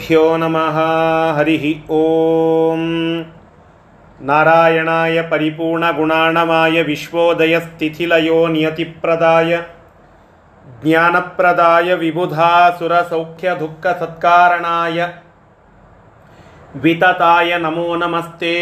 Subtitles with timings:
[0.00, 0.76] गुरुभ्यो नमः
[1.36, 1.64] हरिः
[1.96, 2.80] ॐ
[4.28, 9.52] नारायणाय परिपूर्णगुणाणमाय विश्वोदयस्थितिलयो नियतिप्रदाय
[10.82, 14.98] ज्ञानप्रदाय विबुधासुरसौख्यदुःखसत्कारणाय
[16.82, 18.56] वितताय नमो नमस्ते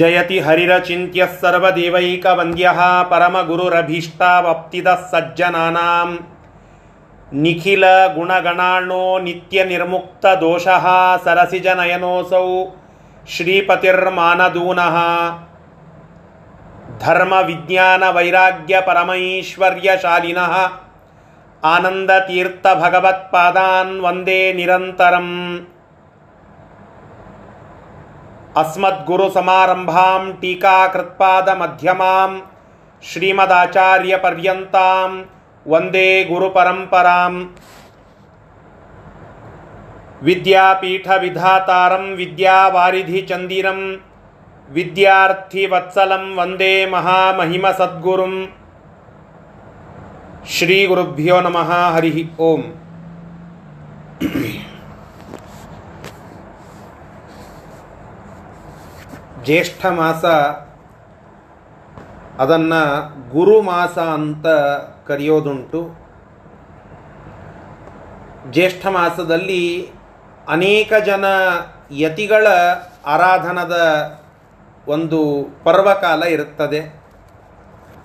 [0.00, 2.80] जयति हरिरचिन्त्यः सर्वदेवैकवन्द्यः
[3.12, 6.14] परमगुरुरभीष्टावप्तिदः सज्जनानाम्
[7.32, 10.86] ನಿಖಿಲ ಗುಣಗಣಾಣೋ ನಿತ್ಯ ನಿರ್ಮುಕ್ತ ದೋಷಃ
[11.24, 12.64] ಸರಸಿಜ ನಯನೋಸೌ
[13.28, 14.96] ಶ್ರೀಪತಿರ್ಮಾನದೂನಃ.
[16.98, 20.72] ಧರ್ಮ ವಿಜ್ಞಾನ ವೈರಾಗ್ಯ ಪರಮೈಶ್ವರ್ಯಶಾಲಿನಃ.
[21.64, 25.68] ಆನಂದತೀರ್ಥ ಭಗವತ್ಪಾದಾನ್ ವಂದೇ ನಿರಂತರಂ.
[28.56, 32.42] ಅಸ್ಮದ್ಗುರುಸಮಾರಂಭಾಂ ಟೀಕಾಕೃತ್ಪಾದ ಮಧ್ಯಮಾಂ
[33.12, 35.30] ಶ್ರೀಮದಾಚಾರ್ಯಪರ್ಯಂತಾಂ
[35.66, 37.44] वंदे वंदे गुरुपरम्पराम्।
[40.22, 43.96] विद्यापीठविधातारं विद्यावारिधिचन्दिरं
[44.70, 48.46] विद्यार्थिवत्सलं वंदे महामहिमसद्गुरुं
[50.46, 52.62] श्रीगुरुभ्यो नम हरि ओम्।
[59.44, 60.22] ज्येष्ठमास
[62.38, 64.46] ಅದನ್ನು ಗುರು ಮಾಸ ಅಂತ
[65.06, 66.02] ಕರೆಯೋದುಂಟು.
[68.50, 69.90] ಜ್ಯೇಷ್ಠ ಮಾಸದಲ್ಲಿ
[70.48, 71.24] ಅನೇಕ ಜನ
[71.90, 72.46] ಯತಿಗಳ
[73.06, 73.76] ಆರಾಧನದ
[74.88, 77.02] ಒಂದು ಪರ್ವಕಾಲ ಇರುತ್ತದೆ.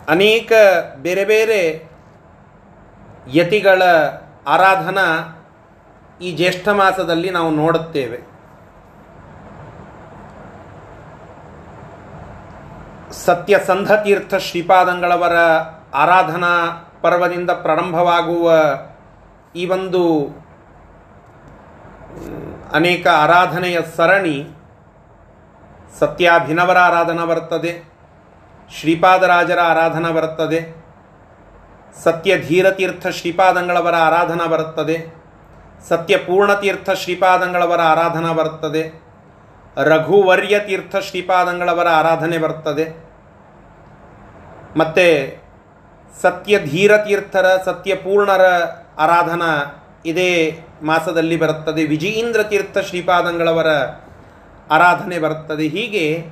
[0.08, 0.52] ಅನೇಕ
[0.96, 1.90] ಬೇರೆ ಬೇರೆ
[3.34, 3.82] ಯತಿಗಳ
[4.48, 5.34] ಆರಾಧನಾ
[6.22, 8.37] ಈ ಜ್ಯೇಷ್ಠ ಮಾಸದಲ್ಲಿ ನಾವು ನೋಡುತ್ತೇವೆ.
[13.28, 15.38] ಸತ್ಯಸಂಧತೀರ್ಥ ಶ್ರೀಪಾದಂಗಳವರ
[15.94, 16.52] ಆರಾಧನಾ
[17.02, 18.46] ಪರ್ವದಿಂದ ಪ್ರಾರಂಭವಾಗುವ
[19.56, 20.02] ಈ ಒಂದು
[22.74, 24.38] ಅನೇಕ ಆರಾಧನೆಯ ಸರಣಿ
[26.00, 27.72] ಸತ್ಯಾಭಿನವರ ಆರಾಧನಾ ಬರ್ತದೆ
[28.80, 30.60] ಶ್ರೀಪಾದರಾಜರ ಆರಾಧನಾ ಬರುತ್ತದೆ,
[32.04, 34.98] ಸತ್ಯಧೀರತೀರ್ಥ ಶ್ರೀಪಾದಂಗಳವರ ಆರಾಧನಾ ಬರುತ್ತದೆ,
[35.90, 38.84] ಸತ್ಯಪೂರ್ಣತೀರ್ಥ ಶ್ರೀಪಾದಂಗಳವರ ಆರಾಧನಾ ಬರುತ್ತದೆ
[39.92, 42.86] ರಘುವರ್ಯ ತೀರ್ಥ ಶ್ರೀಪಾದಂಗಳವರ ಆರಾಧನೆ ಬರ್ತದೆ
[44.78, 45.38] ಮತ್ತು
[46.22, 48.42] ಸತ್ಯ ಧೀರತೀರ್ಥರ ಸತ್ಯಪೂರ್ಣರ
[48.98, 51.86] ಆರಾಧನಾ ಇದೇ ಮಾಸದಲ್ಲಿ ಬರುತ್ತದೆ.
[51.86, 53.68] ವಿಜಯೀಂದ್ರ ತೀರ್ಥ ಶ್ರೀಪಾದಂಗಳವರ
[54.72, 55.68] ಆರಾಧನೆ ಬರುತ್ತದೆ.
[55.68, 56.26] ಹೀಗೆ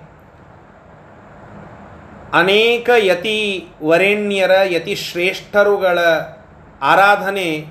[2.33, 5.99] ಅನೇಕ ಯತಿ ವರೇಣ್ಯರ, ಯತಿ ಶ್ರೇಷ್ಠರುಗಳ
[6.81, 7.65] ಆರಾಧನೆ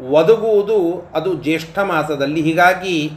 [0.00, 2.42] ಒದಗುವುದು ಅದು ಜ್ಯೇಷ್ಠ ಮಾಸದಲ್ಲಿ.
[2.42, 3.12] ಹೀಗಾಗಿ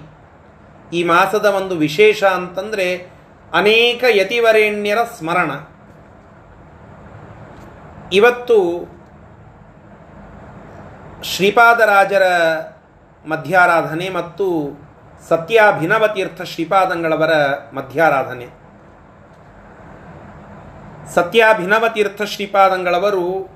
[0.94, 3.14] ಈ ಮಾಸದ ಒಂದು ವಿಶೇಷ ಅಂತಂದರೆ
[3.54, 5.52] ಅನೇಕ ಯತಿವರೆಣ್ಯರ ಸ್ಮರಣ.
[8.12, 8.88] ಇವತ್ತು
[11.24, 12.24] ಶ್ರೀಪಾದರಾಜರ
[13.26, 14.78] ಮಧ್ಯಾರಾಧನೆ ಮತ್ತು
[15.30, 17.32] ಸತ್ಯಾಭಿನವತೀರ್ಥ ಶ್ರೀಪಾದಂಗಳವರ
[17.74, 18.48] ಮಧ್ಯಾರಾಧನೆ.
[21.14, 23.50] ಸತ್ಯಾಭಿನವತೀರ್ಥ ಶ್ರೀಪಾದಂಗಳವರು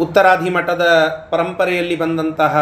[0.00, 2.56] ಉತ್ತರಾಧಿಮಠದ ಪರಂಪರೆಯಲ್ಲಿ ಬಂದಂತಹ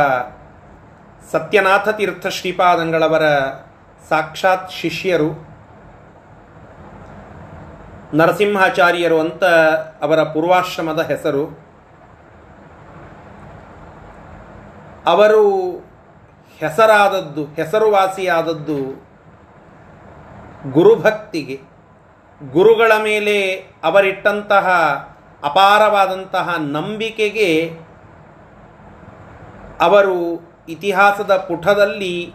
[1.33, 3.23] ಸತ್ಯನಾಥ ತೀರ್ಥ ಶ್ರೀಪಾದಂಗಳವರ
[4.09, 5.52] ಸಾಕ್ಷಾತ್ ಶಿಷ್ಯರು.
[8.15, 9.45] ನರಸಿಂಹಾಚಾರ್ಯರು ಅಂತ
[10.03, 11.45] ಅವರ ಪೂರ್ವಾಶ್ರಮದ ಹೆಸರು.
[15.07, 15.71] ಅವರು
[16.59, 19.13] ಹೆಸರಾದದ್ದು, ಹೆಸರುವಾಸಿಯಾದದ್ದು
[20.71, 21.61] ಗುರುಭಕ್ತಿಗೆ.
[22.53, 23.53] ಗುರುಗಳ ಮೇಲೆ
[23.85, 24.69] ಅವರಿಟ್ಟಂತಹ
[25.45, 27.79] ಅಪಾರವಾದಂತಹ ನಂಬಿಕೆಗೆ
[29.81, 30.17] ಅವರು
[30.69, 32.35] ಇತಿಹಾಸದ ಪುಟದಲ್ಲಿ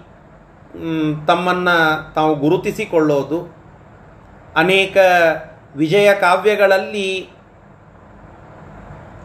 [1.28, 3.58] ತಮ್ಮನ್ನು ತಾವು ಗುರುತಿಸಿಕೊಳ್ಳೋದು.
[4.56, 4.98] ಅನೇಕ
[5.76, 7.30] ವಿಜಯ ಕಾವ್ಯಗಳಲ್ಲಿ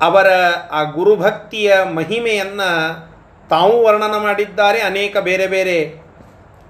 [0.01, 0.27] ಅವರ
[0.71, 3.13] ಆ ಗುರುಭಕ್ತಿಯ ಮಹಿಮೆಯನ್ನು
[3.49, 4.81] ತಾವು ವರ್ಣನ ಮಾಡಿದ್ದಾರೆ.
[4.81, 6.03] ಅನೇಕ ಬೇರೆ ಬೇರೆ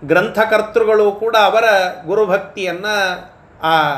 [0.04, 1.64] ಗ್ರಂಥಕರ್ತೃಗಳು ಕೂಡ ಅವರ
[2.06, 3.20] ಗುರುಭಕ್ತಿಯನ್ನು
[3.62, 3.92] ಆ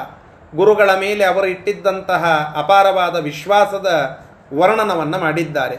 [0.56, 4.18] ಗುರುಗಳ ಮೇಲೆ ಅವರು ಇಟ್ಟಿದ್ದಂತಹ ಅಪಾರವಾದ ವಿಶ್ವಾಸದ
[4.54, 5.76] ವರ್ಣನವನ್ನು ಮಾಡಿದ್ದಾರೆ.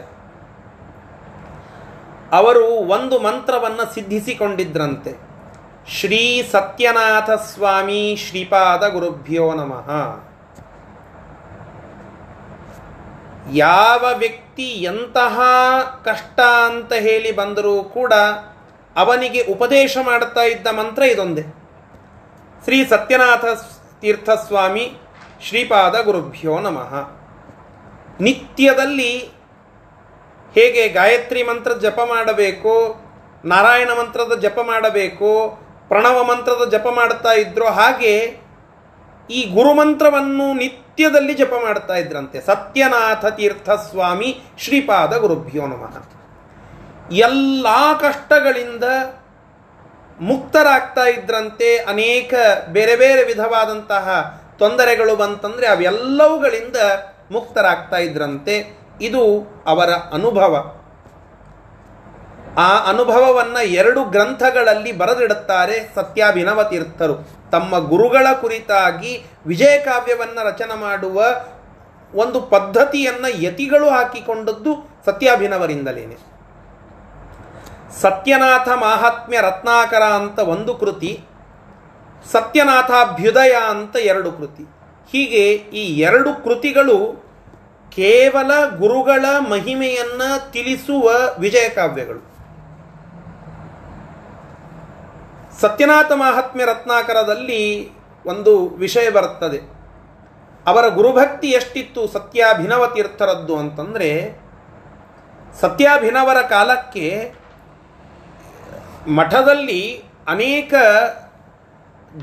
[2.32, 5.25] ಅವರು ಒಂದು ಮಂತ್ರವನ್ನು ಸಿದ್ಧಿಸಿಕೊಂಡಿದ್ರಂತೆ.
[5.88, 9.88] ಶ್ರೀ ಸತ್ಯನಾಥ ಸ್ವಾಮಿ ಶ್ರೀಪಾದ ಗುರುಭ್ಯೋ ನಮಃ.
[13.52, 15.40] ಯಾವ ವ್ಯಕ್ತಿ ಎಂತಹ
[16.04, 18.12] ಕಷ್ಟ ಅಂತ ಹೇಳಿ ಬಂದರೂ ಕೂಡ
[18.96, 21.44] ಅವನಿಗೆ ಉಪದೇಶ ಮಾಡುತ್ತಾ ಇದ್ದ ಮಂತ್ರ ಇದೊಂದೇ.
[22.64, 23.44] ಶ್ರೀ ಸತ್ಯನಾಥ
[24.00, 24.86] ತೀರ್ಥಸ್ವಾಮಿ
[25.48, 26.92] ಶ್ರೀಪಾದ ಗುರುಭ್ಯೋ ನಮಃ.
[28.20, 29.12] ನಿತ್ಯದಲ್ಲಿ
[30.54, 32.74] ಹೇಗೆ ಗಾಯತ್ರಿ ಮಂತ್ರ ಜಪ ಮಾಡಬೇಕು,
[33.44, 35.30] ನಾರಾಯಣ ಮಂತ್ರದ ಜಪ ಮಾಡಬೇಕು
[35.88, 38.40] ಪ್ರಣವ ಮಂತ್ರದ ಜಪ ಮಾಡ್ತಾ ಇದ್ರೋ ಹಾಗೆ
[39.30, 42.40] ಈ ಗುರುಮಂತ್ರವನ್ನು ನಿತ್ಯ ನಿತ್ಯದಲ್ಲಿ ಜಪ ಮಾಡ್ತಾ ಇದ್ರಂತೆ.
[42.40, 46.02] ಸತ್ಯನಾಥ ತೀರ್ಥ ಸ್ವಾಮಿ ಶ್ರೀಪಾದ ಗುರುಭ್ಯೋ ನಮಃ.
[47.12, 47.66] ಎಲ್ಲ
[48.00, 48.84] ಕಷ್ಟಗಳಿಂದ
[50.20, 51.76] ಮುಕ್ತರಾಗ್ತಾ ಇದ್ರಂತೆ.
[51.76, 52.34] ಅನೇಕ
[52.68, 56.76] ಬೇರೆ ಬೇರೆ ವಿಧವಾದಂತಹ ತೊಂದರೆಗಳು ಬಂತಂದರೆ ಅವೆಲ್ಲವುಗಳಿಂದ
[57.30, 58.78] ಮುಕ್ತರಾಗ್ತಾ ಇದ್ರಂತೆ.
[59.00, 60.75] ಇದು ಅವರ ಅನುಭವ.
[62.58, 67.14] ಆ ಅನುಭವವನ್ನು ಎರಡು ಗ್ರಂಥಗಳಲ್ಲಿ ಬರೆದಿಡುತ್ತಾರೆ ಸತ್ಯಾಭಿನವ ತೀರ್ಥರು
[67.50, 71.24] ತಮ್ಮ ಗುರುಗಳ ಕುರಿತಾಗಿ ವಿಜಯ ಕಾವ್ಯವನ್ನ ರಚನೆ ಮಾಡುವ
[72.14, 76.16] ಒಂದು ಪದ್ಧತಿಯನ್ನ ಯತಿಗಳು ಹಾಕಿಕೊಂಡದ್ದು ಸತ್ಯಾಭಿನವರಿಂದಲೇನೆ.
[78.00, 81.20] ಸತ್ಯನಾಥ ಮಾಹಾತ್ಮ್ಯ ರತ್ನಾಕರ ಅಂತ ಒಂದು ಕೃತಿ,
[82.32, 84.64] ಸತ್ಯನಾಥಾಭ್ಯುದಯ ಅಂತ ಎರಡು ಕೃತಿ.
[85.12, 87.26] ಹೀಗೆ ಈ ಎರಡು ಕೃತಿಗಳು
[87.90, 91.68] ಕೇವಲ ಗುರುಗಳ ಮಹಿಮೆಯನ್ನು ತಿಳಿಸುವ ವಿಜಯ
[95.60, 97.90] ಸತ್ಯನಾಥ ಮಹಾತ್ಮ್ಯ ರತ್ನಾಕರದಲ್ಲಿ
[98.26, 99.58] ಒಂದು ವಿಷಯ ಬರುತ್ತದೆ.
[100.66, 104.40] ಅವರ ಗುರುಭಕ್ತಿ ಎಷ್ಟಿತ್ತು ಸತ್ಯಾಭಿನವ ತೀರ್ಥರದ್ದು ಅಂತಂದರೆ,
[105.60, 107.32] ಸತ್ಯಾಭಿನವರ ಕಾಲಕ್ಕೆ
[109.08, 110.74] ಮಠದಲ್ಲಿ ಅನೇಕ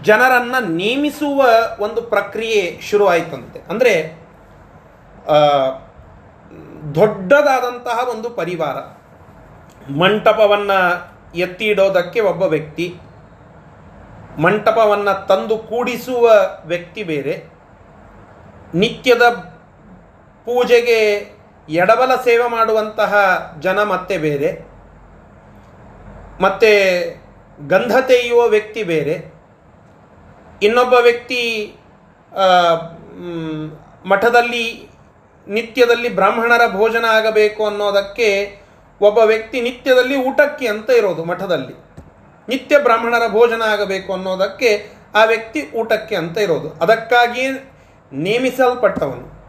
[0.02, 1.46] ಜನರನ್ನು ನೇಮಿಸುವ
[1.80, 3.60] ಒಂದು ಪ್ರಕ್ರಿಯೆ ಶುರುವಾಯಿತಂತೆ.
[3.70, 4.24] ಅಂದರೆ
[6.96, 8.78] ದೊಡ್ಡದಾದಂತಹ ಒಂದು ಪರಿವಾರ.
[9.92, 10.80] ಮಂಟಪವನ್ನು
[11.38, 12.98] ಎತ್ತಿಡೋದಕ್ಕೆ ಒಬ್ಬ ವ್ಯಕ್ತಿ
[14.42, 16.30] ಮಂಟಪವನ್ನು ತಂದು ಕೂಡಿಸುವ
[16.66, 17.44] ವ್ಯಕ್ತಿ ಬೇರೆ.
[18.74, 19.22] ನಿತ್ಯದ
[20.46, 21.00] ಪೂಜೆಗೆ
[21.70, 23.14] ಎಡಬಲ ಸೇವೆ ಮಾಡುವಂತಹ
[23.60, 24.52] ಜನ ಮತ್ತೆ ಬೇರೆ.
[26.42, 26.72] ಮತ್ತೆ
[27.68, 29.34] ಗಂಧ ತೆಯ್ಯುವ ವ್ಯಕ್ತಿ ಬೇರೆ.
[30.62, 31.76] ಇನ್ನೊಬ್ಬ ವ್ಯಕ್ತಿ
[34.06, 34.90] ಮಠದಲ್ಲಿ,
[35.48, 38.60] ನಿತ್ಯದಲ್ಲಿ ಬ್ರಾಹ್ಮಣರ ಭೋಜನ ಆಗಬೇಕು ಅನ್ನೋದಕ್ಕೆ
[39.02, 41.83] ಒಬ್ಬ ವ್ಯಕ್ತಿ ನಿತ್ಯದಲ್ಲಿ ಊಟಕ್ಕೆ ಅಂತ ಇರೋದು ಮಠದಲ್ಲಿ.
[42.50, 46.70] ನಿತ್ಯ ಬ್ರಾಹ್ಮಣರ ಭೋಜನ ಆಗಬೇಕು ಅನ್ನೋದಕ್ಕೆ ಆ ವ್ಯಕ್ತಿ ಊಟಕ್ಕೆ ಅಂತ ಇರೋದು.
[46.70, 47.48] ಅದಕ್ಕಾಗಿ
[48.14, 49.44] ನೇಮಿಸಲ್ಪಟ್ಟವನು.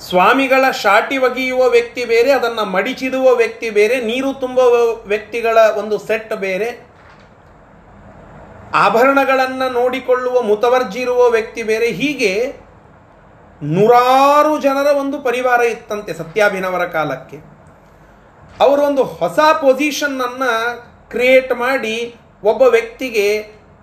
[0.00, 6.86] ಸ್ವಾಮಿಗಳ ಶಾಟಿ ಒಗೆಯುವ ವ್ಯಕ್ತಿ ಬೇರೆ, ಅದನ್ನು ಮಡಿಚಿಡುವ ವ್ಯಕ್ತಿ ಬೇರೆ, ನೀರು ತುಂಬುವ ವ್ಯಕ್ತಿಗಳ ಒಂದು ಸೆಟ್ ಬೇರೆ.
[8.74, 11.86] ಆಭರಣಗಳನ್ನು ನೋಡಿಕೊಳ್ಳುವ ಮುತವರ್ಜಿ ಇರುವ ವ್ಯಕ್ತಿ ಬೇರೆ.
[11.86, 12.56] ಹೀಗೆ
[13.62, 17.36] ನೂರಾರು ಜನರ ಒಂದು ಪರಿವಾರ ಇತ್ತಂತೆ ಸತ್ಯಾಭಿನವರ ಕಾಲಕ್ಕೆ.
[18.60, 21.96] ಅವರೊಂದು ಹೊಸ ಪೊಸಿಷನ್ನನ್ನು ಕ್ರಿಯೇಟ್ ಮಾಡಿ
[22.44, 23.26] ಒಬ್ಬ ವ್ಯಕ್ತಿಗೆ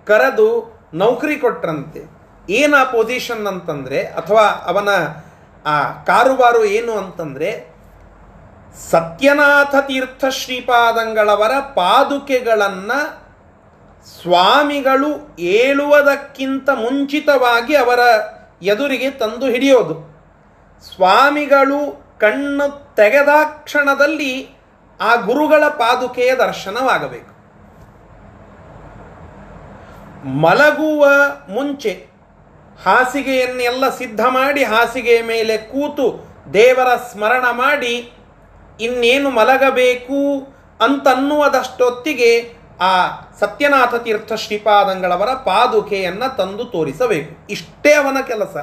[0.05, 0.49] ಕರೆದು
[0.93, 2.01] ನೌಕರಿ ಕೊಟ್ರಂತೆ.
[2.49, 4.89] ಏನು ಆ ಪೊಸಿಷನ್ ಅಂತಂದರೆ, ಅಥವಾ ಅವನ
[5.65, 7.49] ಆ ಕಾರುಬಾರು ಏನು ಅಂತಂದರೆ,
[8.91, 12.99] ಸತ್ಯನಾಥ ತೀರ್ಥ ಶ್ರೀಪಾದಂಗಳವರ ಪಾದುಕೆಗಳನ್ನು
[14.21, 17.99] ಸ್ವಾಮಿಗಳು ಏಳುವುದಕ್ಕಿಂತ ಮುಂಚಿತವಾಗಿ ಅವರ
[18.61, 19.95] ಎದುರಿಗೆ ತಂದು ಹಿಡಿಯೋದು.
[20.95, 21.79] ಸ್ವಾಮಿಗಳು
[22.19, 23.29] ಕಣ್ಣು ತೆಗೆದ
[23.63, 24.33] ಕ್ಷಣದಲ್ಲಿ
[25.01, 27.39] ಆ ಗುರುಗಳ ಪಾದುಕೆಯ ದರ್ಶನವಾಗಬೇಕು.
[30.27, 31.05] ಮಲಗುವ
[31.49, 32.07] ಮುಂಚೆ
[32.85, 38.13] ಹಾಸಿಗೆಯನ್ನೆಲ್ಲ ಸಿದ್ಧ ಮಾಡಿ ಹಾಸಿಗೆಯ ಮೇಲೆ ಕೂತು ದೇವರ ಸ್ಮರಣ ಮಾಡಿ
[38.81, 40.47] ಇನ್ನೇನು ಮಲಗಬೇಕು
[40.83, 43.07] ಅಂತನ್ನುವುದಷ್ಟೊತ್ತಿಗೆ ಆ
[43.39, 47.47] ಸತ್ಯನಾಥ ತೀರ್ಥ ಶ್ರೀಪಾದಂಗಳವರ ಪಾದುಕೆಯನ್ನು ತಂದು ತೋರಿಸಬೇಕು.
[47.47, 48.55] ಇಷ್ಟೇ ಅವನ ಕೆಲಸ.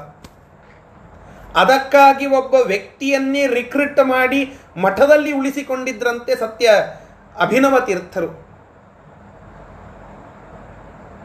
[1.57, 4.41] ಅದಕ್ಕಾಗಿ ಒಬ್ಬ ವ್ಯಕ್ತಿಯನ್ನೇ ರಿಕ್ರೂಟ್ ಮಾಡಿ
[4.77, 6.73] ಮಠದಲ್ಲಿ ಉಳಿಸಿಕೊಂಡಿದ್ರಂತೆ ಸತ್ಯ
[7.41, 8.47] ಅಭಿನವ ತೀರ್ಥರು.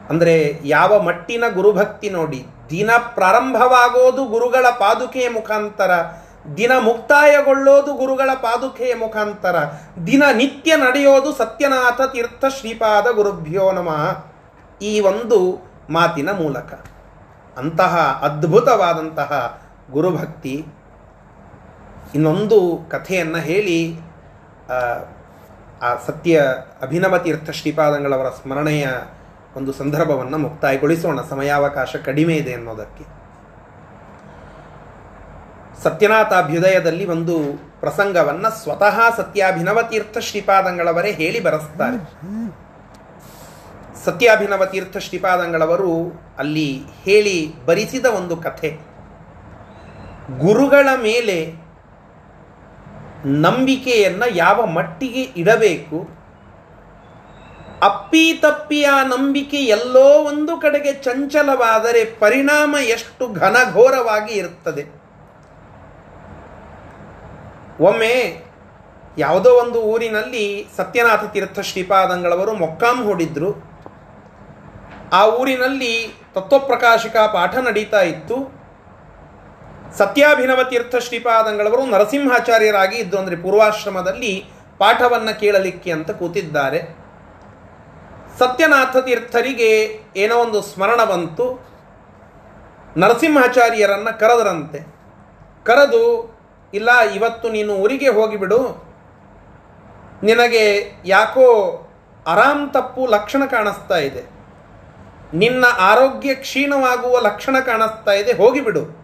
[0.09, 5.91] ಅಂದರೆ ಯಾವ ಮಟ್ಟಿನ ಗುರುಭಕ್ತಿ ನೋಡಿ, ದಿನ ಪ್ರಾರಂಭವಾಗೋದು ಗುರುಗಳ ಪಾದುಕೆಯ ಮುಖಾಂತರ,
[6.57, 9.55] ದಿನ ಮುಕ್ತಾಯಗೊಳ್ಳೋದು ಗುರುಗಳ ಪಾದುಕೆಯ ಮುಖಾಂತರ,
[10.07, 14.25] ದಿನ ನಿತ್ಯ ನಡೆಯೋದು ಸತ್ಯನಾಥ ತೀರ್ಥ ಶ್ರೀಪಾದ ಗುರುಭ್ಯೋ ನಮಃ.
[14.81, 15.39] ಈ ಒಂದು
[15.89, 16.73] ಮಾತಿನ ಮೂಲಕ.
[17.57, 19.60] ಅಂತಹ ಅದ್ಭುತವಾದಂತಹ
[19.91, 20.65] ಗುರುಭಕ್ತಿ.
[22.15, 22.57] ಇನ್ನೊಂದು
[22.89, 23.79] ಕಥೆಯನ್ನು ಹೇಳಿ,
[25.81, 26.43] ಆ ಸತ್ಯ
[26.81, 28.87] ಅಭಿನವ ತೀರ್ಥ ಶ್ರೀಪಾದಂಗಳವರ ಸ್ಮರಣೆಯ
[29.55, 31.21] ಒಂದು ಸಂದರ್ಭವನ್ನು ಮುಕ್ತಾಯಗೊಳಿಸೋಣ.
[31.29, 33.05] ಸಮಯಾವಕಾಶ ಕಡಿಮೆ ಇದೆ ಅನ್ನೋದಕ್ಕೆ.
[35.83, 37.35] ಸತ್ಯನಾಥಾಭ್ಯುದಯದಲ್ಲಿ ಒಂದು
[37.79, 41.97] ಪ್ರಸಂಗವನ್ನು ಸ್ವತಃ ಸತ್ಯಾಭಿನವ ತೀರ್ಥ ಶ್ರೀಪಾದಂಗಳವರೇ ಹೇಳಿ ಬರೆಸ್ತಾರೆ.
[44.05, 45.93] ಸತ್ಯಾಭಿನವ ತೀರ್ಥ ಶ್ರೀಪಾದಂಗಳವರು
[46.37, 46.69] ಅಲ್ಲಿ
[47.03, 48.69] ಹೇಳಿ ಬರಿಸಿದ ಒಂದು ಕಥೆ.
[50.39, 51.53] ಗುರುಗಳ ಮೇಲೆ
[53.25, 56.21] ನಂಬಿಕೆಯನ್ನು ಯಾವ ಮಟ್ಟಿಗೆ ಇಡಬೇಕು?
[57.81, 65.01] ಅಪ್ಪಿ ತಪ್ಪಿ ಆ ನಂಬಿಕೆ ಎಲ್ಲೋ ಒಂದು ಕಡೆಗೆ ಚಂಚಲವಾದರೆ ಪರಿಣಾಮ ಎಷ್ಟು ಘನಘೋರವಾಗಿ ಇರುತ್ತದೆ.
[67.83, 68.43] ಒಮ್ಮೆ
[69.17, 73.71] ಯಾವುದೋ ಒಂದು ಊರಿನಲ್ಲಿ ಸತ್ಯನಾಥ ತೀರ್ಥ ಶ್ರೀಪಾದಂಗಳವರು ಮೊಕ್ಕಾಂ ಹೂಡಿದ್ರು.
[75.13, 78.60] ಆ ಊರಿನಲ್ಲಿ ತತ್ವಪ್ರಕಾಶಿಕ ಪಾಠ ನಡೀತಾ ಇತ್ತು.
[79.97, 84.45] ಸತ್ಯಾಭಿನವ ತೀರ್ಥ ಶ್ರೀಪಾದಂಗಳವರು ನರಸಿಂಹಾಚಾರ್ಯರಾಗಿ ಇದ್ದು ಅಂದರೆ ಪೂರ್ವಾಶ್ರಮದಲ್ಲಿ
[84.79, 86.79] ಪಾಠವನ್ನು ಕೇಳಲಿಕ್ಕೆ ಅಂತ ಕೂತಿದ್ದಾರೆ.
[88.39, 91.71] ಸತ್ಯನಾಥ ತೀರ್ಥರಿಗೆ ಏನೋ ಒಂದು ಸ್ಮರಣ ಬಂತು.
[92.97, 94.79] ನರಸಿಂಹಾಚಾರ್ಯರನ್ನು ಕರೆದರಂತೆ.
[95.65, 96.03] ಕರೆದು,
[96.73, 98.91] ಇಲ್ಲ, ಇವತ್ತು ನೀನು ಊರಿಗೆ ಹೋಗಿಬಿಡು.
[100.23, 101.47] ನಿನಗೆ ಯಾಕೋ
[102.27, 104.23] ಆರಾಮ್ ತಪ್ಪು ಲಕ್ಷಣ ಕಾಣಿಸ್ತಾ ಇದೆ.
[105.33, 109.00] ನಿನ್ನ ಆರೋಗ್ಯ ಕ್ಷೀಣವಾಗುವ ಲಕ್ಷಣ ಕಾಣಿಸ್ತಾ ಇದೆ, ಹೋಗಿಬಿಡು.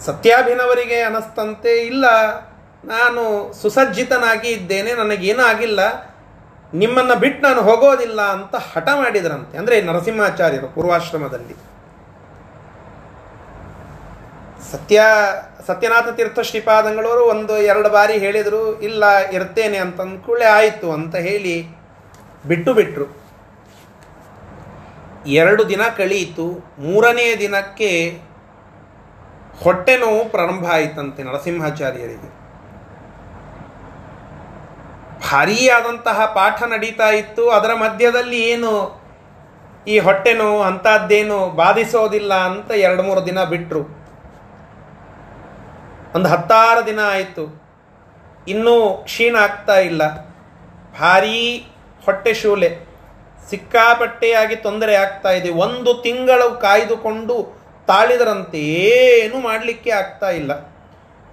[0.00, 2.04] ಸತ್ಯಾಭಿನವರಿಗೆ ಅನಿಸ್ತಂತೆ ಇಲ್ಲ.
[2.84, 5.80] ನಾನು ಸುಸಜ್ಜಿತನಾಗಿ ಇದ್ದೇನೆ ನನಗೇನೂ ಆಗಿಲ್ಲ
[6.74, 9.58] ನಿಮ್ಮನ್ನು ಬಿಟ್ಟು ನಾನು ಹೋಗೋದಿಲ್ಲ ಅಂತ ಹಠ ಮಾಡಿದ್ರಂತೆ.
[9.58, 11.54] ಅಂದರೆ ನರಸಿಂಹಾಚಾರ್ಯರು ಪೂರ್ವಾಶ್ರಮದಲ್ಲಿ.
[14.72, 15.02] ಸತ್ಯ,
[15.66, 20.00] ಸತ್ಯನಾಥ ತೀರ್ಥ ಶ್ರೀಪಾದಂಗಳವರು ಒಂದು ಎರಡು ಬಾರಿ ಹೇಳಿದರು, ಇಲ್ಲ, ಇರ್ತೇನೆ ಅಂತ
[20.42, 21.62] ಆಯಿತು ಅಂತ ಹೇಳಿ
[22.46, 23.24] ಬಿಟ್ಟು ಬಿಟ್ಟರು
[25.26, 26.46] ಎರಡು ದಿನ ಕಳೆಯಿತು
[26.78, 28.18] ಮೂರನೇ ದಿನಕ್ಕೆ
[29.62, 32.44] ಹೊಟ್ಟೆ ನೋವು ಪ್ರಾರಂಭ ಆಯಿತಂತೆ ನರಸಿಂಹಾಚಾರ್ಯರಿಗೆ.
[35.32, 37.50] ಭಾರೀಯಾದಂತಹ ಪಾಠ ನಡೀತಾ ಇತ್ತು.
[37.50, 39.04] ಅದರ ಮಧ್ಯದಲ್ಲಿ ಏನು
[39.88, 44.04] ಈ ಹೊಟ್ಟೆ ನೋವು ಅಂಥದ್ದೇನು ಬಾಧಿಸೋದಿಲ್ಲ ಅಂತ ಎರಡು ಮೂರು ದಿನ ಬಿಟ್ಟರು
[46.14, 47.62] ಒಂದು ಹತ್ತಾರು ದಿನ ಆಯಿತು.
[48.48, 50.16] ಇನ್ನೂ ಕ್ಷೀಣ ಆಗ್ತಾ ಇಲ್ಲ.
[51.00, 51.68] ಭಾರೀ
[52.04, 52.78] ಹೊಟ್ಟೆ ಶೂಲೆ.
[53.50, 55.50] ಸಿಕ್ಕಾಪಟ್ಟೆಯಾಗಿ ತೊಂದರೆ ಆಗ್ತಾ ಇದೆ.
[55.50, 58.60] ಒಂದು ತಿಂಗಳು ಕಾಯ್ದುಕೊಂಡು ತಾಳಿದರಂತೆ
[58.90, 60.52] ಏನು ಮಾಡಲಿಕ್ಕೆ ಆಗ್ತಾ ಇಲ್ಲ.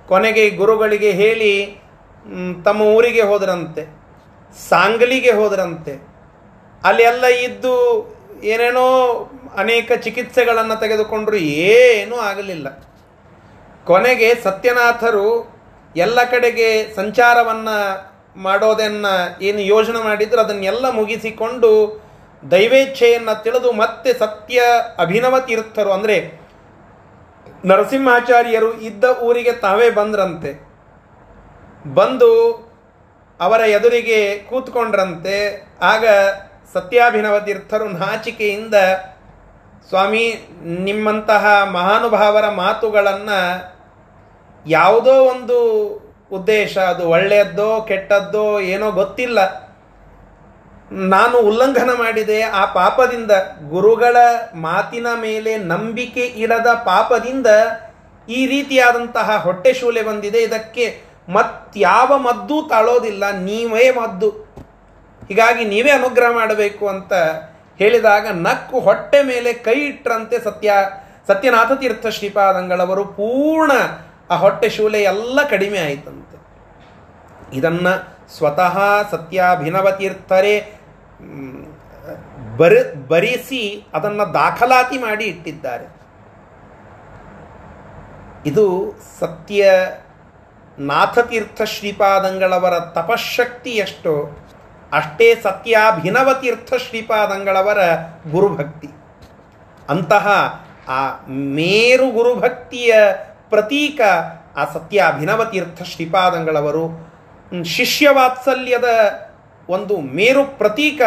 [0.09, 1.53] ಕೊನೆಗೆ ಗುರುಗಳಿಗೆ ಹೇಳಿ
[2.65, 3.83] ತಮ್ಮ ಊರಿಗೆ ಹೋದರಂತೆ,
[4.69, 5.93] ಸಾಂಗ್ಲಿಗೆ ಹೋದರಂತೆ.
[6.83, 7.75] ಅಲ್ಲಿ ಎಲ್ಲ ಇದ್ದು
[8.51, 8.85] ಏನೇನೋ
[9.61, 11.39] ಅನೇಕ ಚಿಕಿತ್ಸೆಗಳನ್ನು ತೆಗೆದುಕೊಂಡ್ರು
[11.71, 12.67] ಏನೂ ಆಗಲಿಲ್ಲ.
[13.89, 15.27] ಕೊನೆಗೆ ಸತ್ಯನಾಥರು
[15.95, 17.77] ಎಲ್ಲ ಕಡೆಗೆ ಸಂಚಾರವನ್ನು
[18.41, 19.13] ಮಾಡೋದನ್ನು
[19.47, 21.71] ಏನು ಯೋಜನೆ ಮಾಡಿದ್ರು, ಅದನ್ನೆಲ್ಲ ಮುಗಿಸಿಕೊಂಡು
[22.51, 24.61] ದೈವೇಚ್ಛೆಯನ್ನು ತಿಳಿದು ಮತ್ತೆ ಸತ್ಯ
[24.99, 26.41] ಅಭಿನವ ತೀರ್ಥರು ಅಂದರೆ
[27.65, 30.71] ನರಸಿಂಹಾಚಾರ್ಯರು ಇದ್ದ ಊರಿಗೆ ತಾವೇ ಬಂದ್ರಂತೆ.
[31.93, 32.31] ಬಂದು
[33.41, 35.67] ಅವರ ಎದುರಿಗೆ ಕೂತ್ಕೊಂಡ್ರಂತೆ.
[35.81, 36.05] ಆಗ
[36.73, 38.75] ಸತ್ಯಾಭಿನವ ತೀರ್ಥರು ನಾಚಿಕೆಯಿಂದ,
[39.89, 43.75] ಸ್ವಾಮಿ, ನಿಮ್ಮಂತಹ ಮಹಾನುಭಾವರ ಮಾತುಗಳನ್ನು
[44.67, 45.59] ಯಾವುದೋ ಒಂದು
[46.31, 49.60] ಉದ್ದೇಶ, ಅದು ಒಳ್ಳೆಯದ್ದೋ ಕೆಟ್ಟದ್ದೋ ಏನೋ ಗೊತ್ತಿಲ್ಲ.
[50.91, 53.31] ನಾನು ಉಲ್ಲಂಘನ ಮಾಡಿದೆ, ಆ ಪಾಪದಿಂದ
[53.69, 54.17] ಗುರುಗಳ
[54.55, 57.47] ಮಾತಿನ ಮೇಲೆ ನಂಬಿಕೆ ಇಡದ ಪಾಪದಿಂದ
[58.29, 60.39] ಈ ರೀತಿಯಾದಂತಹ ಹೊಟ್ಟೆ ಶೂಲೆ ಬಂದಿದೆ.
[60.41, 64.29] ಇದಕ್ಕೆ ಮತ್ಯಾವ ಮದ್ದು ತಾಳೋದಿಲ್ಲ, ನೀವೇ ಮದ್ದು.
[65.27, 67.13] ಹೀಗಾಗಿ ನೀವೇ ಅನುಗ್ರಹ ಮಾಡಬೇಕು ಅಂತ
[67.77, 70.73] ಹೇಳಿದಾಗ ನಕ್ಕು ಹೊಟ್ಟೆ ಮೇಲೆ ಕೈ ಇಟ್ಟರಂತೆ ಸತ್ಯ,
[71.27, 73.71] ಸತ್ಯನಾಥ ತೀರ್ಥ ಶ್ರೀಪಾದಂಗಳವರು ಪೂರ್ಣ
[74.29, 76.37] ಆ ಹೊಟ್ಟೆ ಶೂಲೆ ಎಲ್ಲ ಕಡಿಮೆ ಆಯಿತಂತೆ.
[77.57, 77.87] ಇದನ್ನ
[78.37, 78.79] ಸ್ವತಃ
[79.11, 80.73] ಸತ್ಯಾಭಿನವ ತೀರ್ಥರೇ
[82.57, 82.73] ಬರ,
[83.07, 86.01] ಬರೆಸಿ ಅದನ್ನು ದಾಖಲಾತಿ ಮಾಡಿ ಇಟ್ಟಿದ್ದಾರೆ.
[88.45, 89.71] ಇದು ಸತ್ಯ
[90.79, 94.45] ನಾಥತೀರ್ಥ ಶ್ರೀಪಾದಂಗಳವರ ತಪಶಕ್ತಿ ಎಷ್ಟೋ,
[94.91, 97.77] ಅಷ್ಟೇ ಸತ್ಯಾಭಿನವತೀರ್ಥ ಶ್ರೀಪಾದಂಗಳವರ
[98.31, 98.87] ಗುರುಭಕ್ತಿ.
[99.89, 100.27] ಅಂತಹ
[100.87, 102.93] ಆ ಮೇರು ಗುರುಭಕ್ತಿಯ
[103.49, 104.01] ಪ್ರತೀಕ
[104.55, 107.11] ಆ ಸತ್ಯ ಅಭಿನವತೀರ್ಥ ಶ್ರೀಪಾದಂಗಳವರು
[107.63, 108.85] ಶಿಷ್ಯವಾತ್ಸಲ್ಯದ
[109.71, 111.01] ಒಂದು ಮೇರು ಪ್ರತೀಕ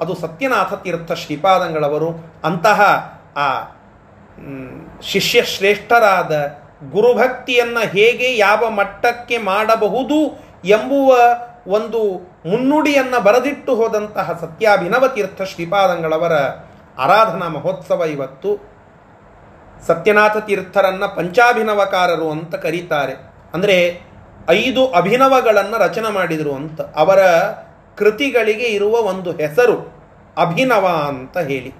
[0.00, 2.10] ಅದು ಸತ್ಯನಾಥ ತೀರ್ಥ ಶ್ರೀಪಾದಂಗಳವರು.
[2.44, 2.80] ಅಂತಹ
[3.36, 3.48] ಆ
[5.02, 6.32] ಶಿಷ್ಯ ಶ್ರೇಷ್ಠರಾದ
[6.90, 10.18] ಗುರುಭಕ್ತಿಯನ್ನು ಹೇಗೆ ಯಾವ ಮಟ್ಟಕ್ಕೆ ಮಾಡಬಹುದು
[10.64, 11.16] ಎಂಬುವ
[11.66, 12.00] ಒಂದು
[12.50, 16.32] ಮುನ್ನುಡಿಯನ್ನು ಬರೆದಿಟ್ಟು ಹೋದಂತಹ ಸತ್ಯಾಭಿನವ ತೀರ್ಥ ಶ್ರೀಪಾದಂಗಳವರ
[16.98, 18.50] ಆರಾಧನಾ ಮಹೋತ್ಸವ ಇವತ್ತು.
[19.86, 23.14] ಸತ್ಯನಾಥ ತೀರ್ಥರನ್ನು ಪಂಚಾಭಿನವಕಾರರು ಅಂತ ಕರೀತಾರೆ.
[23.54, 24.02] ಅಂದರೆ
[24.48, 26.80] ಐದು ಅಭಿನವಗಳನ್ನು ರಚನೆ ಮಾಡಿದರು ಅಂತ.
[26.80, 27.18] ಅವರ
[27.96, 30.00] ಕೃತಿಗಳಿಗೆ ಇರುವ ಒಂದು ಹೆಸರು
[30.38, 31.74] ಅಭಿನವ ಅಂತ ಹೇಳಿ.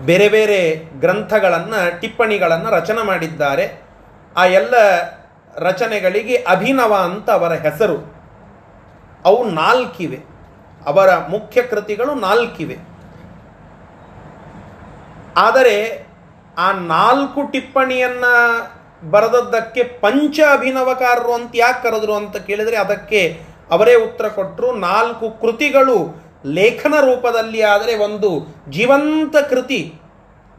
[0.00, 3.82] ಬೇರೆ ಬೇರೆ ಗ್ರಂಥಗಳನ್ನು, ಟಿಪ್ಪಣಿಗಳನ್ನು ರಚನೆ ಮಾಡಿದ್ದಾರೆ.
[4.36, 4.74] ಆ ಎಲ್ಲ
[5.56, 8.14] ರಚನೆಗಳಿಗೆ ಅಭಿನವ ಅಂತ ಅವರ ಹೆಸರು.
[9.24, 10.18] ಅವು ನಾಲ್ಕಿವೆ.
[10.86, 12.76] ಅವರ ಮುಖ್ಯ ಕೃತಿಗಳು ನಾಲ್ಕಿವೆ.
[15.36, 16.06] ಆದರೆ
[16.58, 18.76] ಆ ನಾಲ್ಕು ಟಿಪ್ಪಣಿಯನ್ನು
[19.10, 26.94] ಬರೆದದ್ದಕ್ಕೆ ಪಂಚ ಅಭಿನವಕಾರರು ಅಂತ ಯಾಕೆ ಕರೆದ್ರು ಅಂತ ಕೇಳಿದರೆ ಅದಕ್ಕೆ ಅವರೇ ಉತ್ತರ ಕೊಟ್ಟರು ನಾಲ್ಕು ಕೃತಿಗಳು ಲೇಖನ
[27.00, 29.94] ರೂಪದಲ್ಲಿ ಆದರೆ ಒಂದು ಜೀವಂತ ಕೃತಿ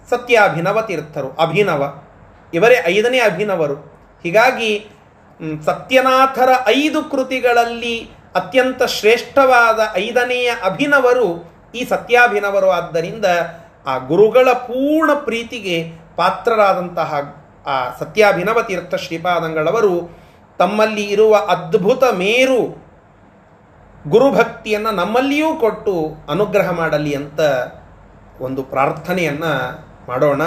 [0.10, 1.36] ಸತ್ಯಾಭಿನವ ತೀರ್ಥರು.
[1.42, 1.94] ಅಭಿನವ.
[2.54, 3.74] ಇವರೇ ಐದನೇ ಅಭಿನವರು.
[4.24, 4.88] ಹೀಗಾಗಿ
[5.66, 12.70] ಸತ್ಯನಾಥರ ಐದು ಕೃತಿಗಳಲ್ಲಿ ಅತ್ಯಂತ ಶ್ರೇಷ್ಠವಾದ ಐದನೆಯ ಅಭಿನವರು ಈ ಸತ್ಯಾಭಿನವರು.
[12.70, 13.26] ಆದ್ದರಿಂದ
[13.88, 17.14] ಆ ಗುರುಗಳ ಪೂರ್ಣ ಪ್ರೀತಿಗೆ ಪಾತ್ರರಾದಂತಹ
[17.68, 20.20] ಆ ಸತ್ಯಾಭಿನವ ತೀರ್ಥ ಶ್ರೀಪಾದಂಗಳವರು
[20.60, 22.87] ತಮ್ಮಲ್ಲಿ ಇರುವ ಅದ್ಭುತ ಮೇರು
[24.10, 27.40] ಗುರುಭಕ್ತಿಯನ್ನು ನಮ್ಮಲ್ಲಿಯೂ ಕೊಟ್ಟು ಅನುಗ್ರಹ ಮಾಡಲಿ ಅಂತ
[28.42, 30.42] ಒಂದು ಪ್ರಾರ್ಥನೆಯನ್ನು ಮಾಡೋಣ.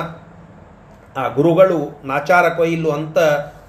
[1.17, 3.19] ಆ ಗುರುಗಳು ನಾಚಾರ ಕೊಯ್ಲು ಅಂತ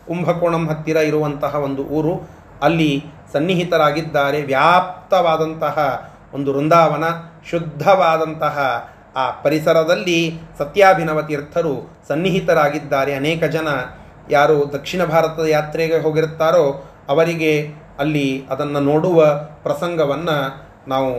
[0.07, 2.29] ಕುಂಭಕೋಣಂ ಹತ್ತಿರ ಇರುವಂತಹ ಒಂದು ಊರು.
[2.61, 4.41] ಅಲ್ಲಿ ಸನ್ನಿಹಿತರಾಗಿದ್ದಾರೆ.
[4.41, 7.03] ವ್ಯಾಪ್ತವಾದಂತಹ ಒಂದು ವೃಂದಾವನ,
[7.49, 13.13] ಶುದ್ಧವಾದಂತಹ ಆ ಪರಿಸರದಲ್ಲಿ ಸತ್ಯಾಭಿನವ ತೀರ್ಥರು ಸನ್ನಿಹಿತರಾಗಿದ್ದಾರೆ.
[13.13, 13.67] ಅನೇಕ ಜನ
[14.29, 19.25] ಯಾರು ದಕ್ಷಿಣ ಭಾರತದ ಯಾತ್ರೆಗೆ ಹೋಗಿರುತ್ತಾರೋ ಅವರಿಗೆ ಅಲ್ಲಿ ಅದನ್ನು ನೋಡುವ
[19.63, 21.11] ಪ್ರಸಂಗವನ್ನು ನಾವು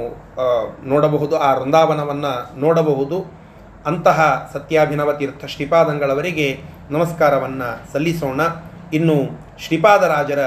[0.89, 3.43] ನೋಡಬಹುದು, ಆ ವೃಂದಾವನವನ್ನು ನೋಡಬಹುದು.
[3.87, 6.61] ಅಂತಹ ಸತ್ಯಾಭಿನವ ತೀರ್ಥ ಶ್ರೀಪಾದಂಗಳವರಿಗೆ
[6.91, 8.41] ನಮಸ್ಕಾರವನ್ನು ಸಲ್ಲಿಸೋಣ.
[8.93, 9.17] ಇನ್ನು
[9.59, 10.43] ಶ್ರೀಪಾದರಾಜರ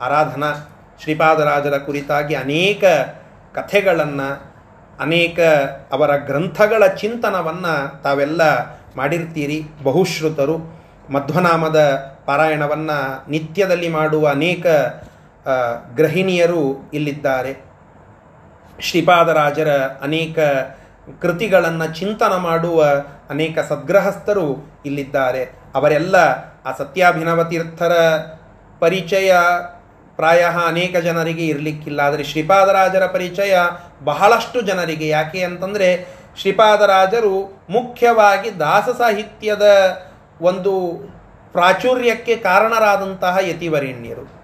[0.00, 0.68] ಆರಾಧನಾ,
[1.02, 2.84] ಶ್ರೀಪಾದರಾಜರ ಕುರಿತಾಗಿ ಅನೇಕ
[3.54, 4.50] ಕಥೆಗಳನ್ನು,
[5.00, 5.40] ಅನೇಕ
[5.92, 8.42] ಅವರ ಗ್ರಂಥಗಳ ಚಿಂತನವನ್ನು ತಾವೆಲ್ಲ
[8.96, 9.62] ಮಾಡಿರ್ತೀರಿ.
[9.82, 11.80] ಬಹುಶ್ರುತರು ಮಧ್ವನಾಮದ
[12.26, 14.66] ಪಾರಾಯಣವನ್ನು ನಿತ್ಯದಲ್ಲಿ ಮಾಡುವ ಅನೇಕ
[15.96, 17.52] ಗೃಹಿಣಿಯರು ಇಲ್ಲಿದ್ದಾರೆ.
[18.80, 19.70] ಶ್ರೀಪಾದರಾಜರ
[20.02, 20.38] ಅನೇಕ
[21.22, 22.84] ಕೃತಿಗಳನ್ನು ಚಿಂತನ ಮಾಡುವ
[23.30, 24.46] ಅನೇಕ ಸದ್ಗ್ರಹಸ್ಥರು
[24.84, 25.44] ಇಲ್ಲಿದ್ದಾರೆ.
[25.74, 26.16] ಅವರೆಲ್ಲ
[26.64, 27.92] ಆ ಸತ್ಯಾಭಿನವ ತೀರ್ಥರ
[28.80, 29.32] ಪರಿಚಯ.
[30.16, 33.54] ಪ್ರಾಯ ಅನೇಕ ಜನರಿಗೆ ಇರಲಿಕ್ಕಿಲ್ಲ, ಆದರೆ ಶ್ರೀಪಾದರಾಜರ ಪರಿಚಯ
[34.04, 35.08] ಬಹಳಷ್ಟು ಜನರಿಗೆ.
[35.08, 35.88] ಯಾಕೆ ಅಂತಂದರೆ
[36.40, 39.66] ಶ್ರೀಪಾದರಾಜರು ಮುಖ್ಯವಾಗಿ ದಾಸ ಸಾಹಿತ್ಯದ
[40.40, 40.74] ಒಂದು
[41.52, 44.39] ಪ್ರಾಚುರ್ಯಕ್ಕೆ ಕಾರಣರಾದಂತಹ ಯತಿವರೇಣ್ಯರು.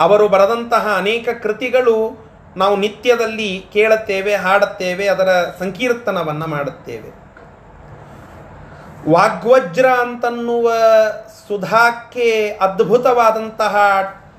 [0.00, 2.26] ಅವರು ಬರೆದಂತಹ ಅನೇಕ ಕೃತಿಗಳು
[2.56, 7.26] ನಾವು ನಿತ್ಯದಲ್ಲಿ ಕೇಳುತ್ತೇವೆ, ಹಾಡುತ್ತೇವೆ, ಅದರ ಸಂಕೀರ್ತನವನ್ನು ಮಾಡುತ್ತೇವೆ.
[9.10, 10.72] ವಾಗ್ವಜ್ರ ಅಂತನ್ನುವ
[11.48, 13.76] ಸುಧಾಕ್ಕೆ ಅದ್ಭುತವಾದಂತಹ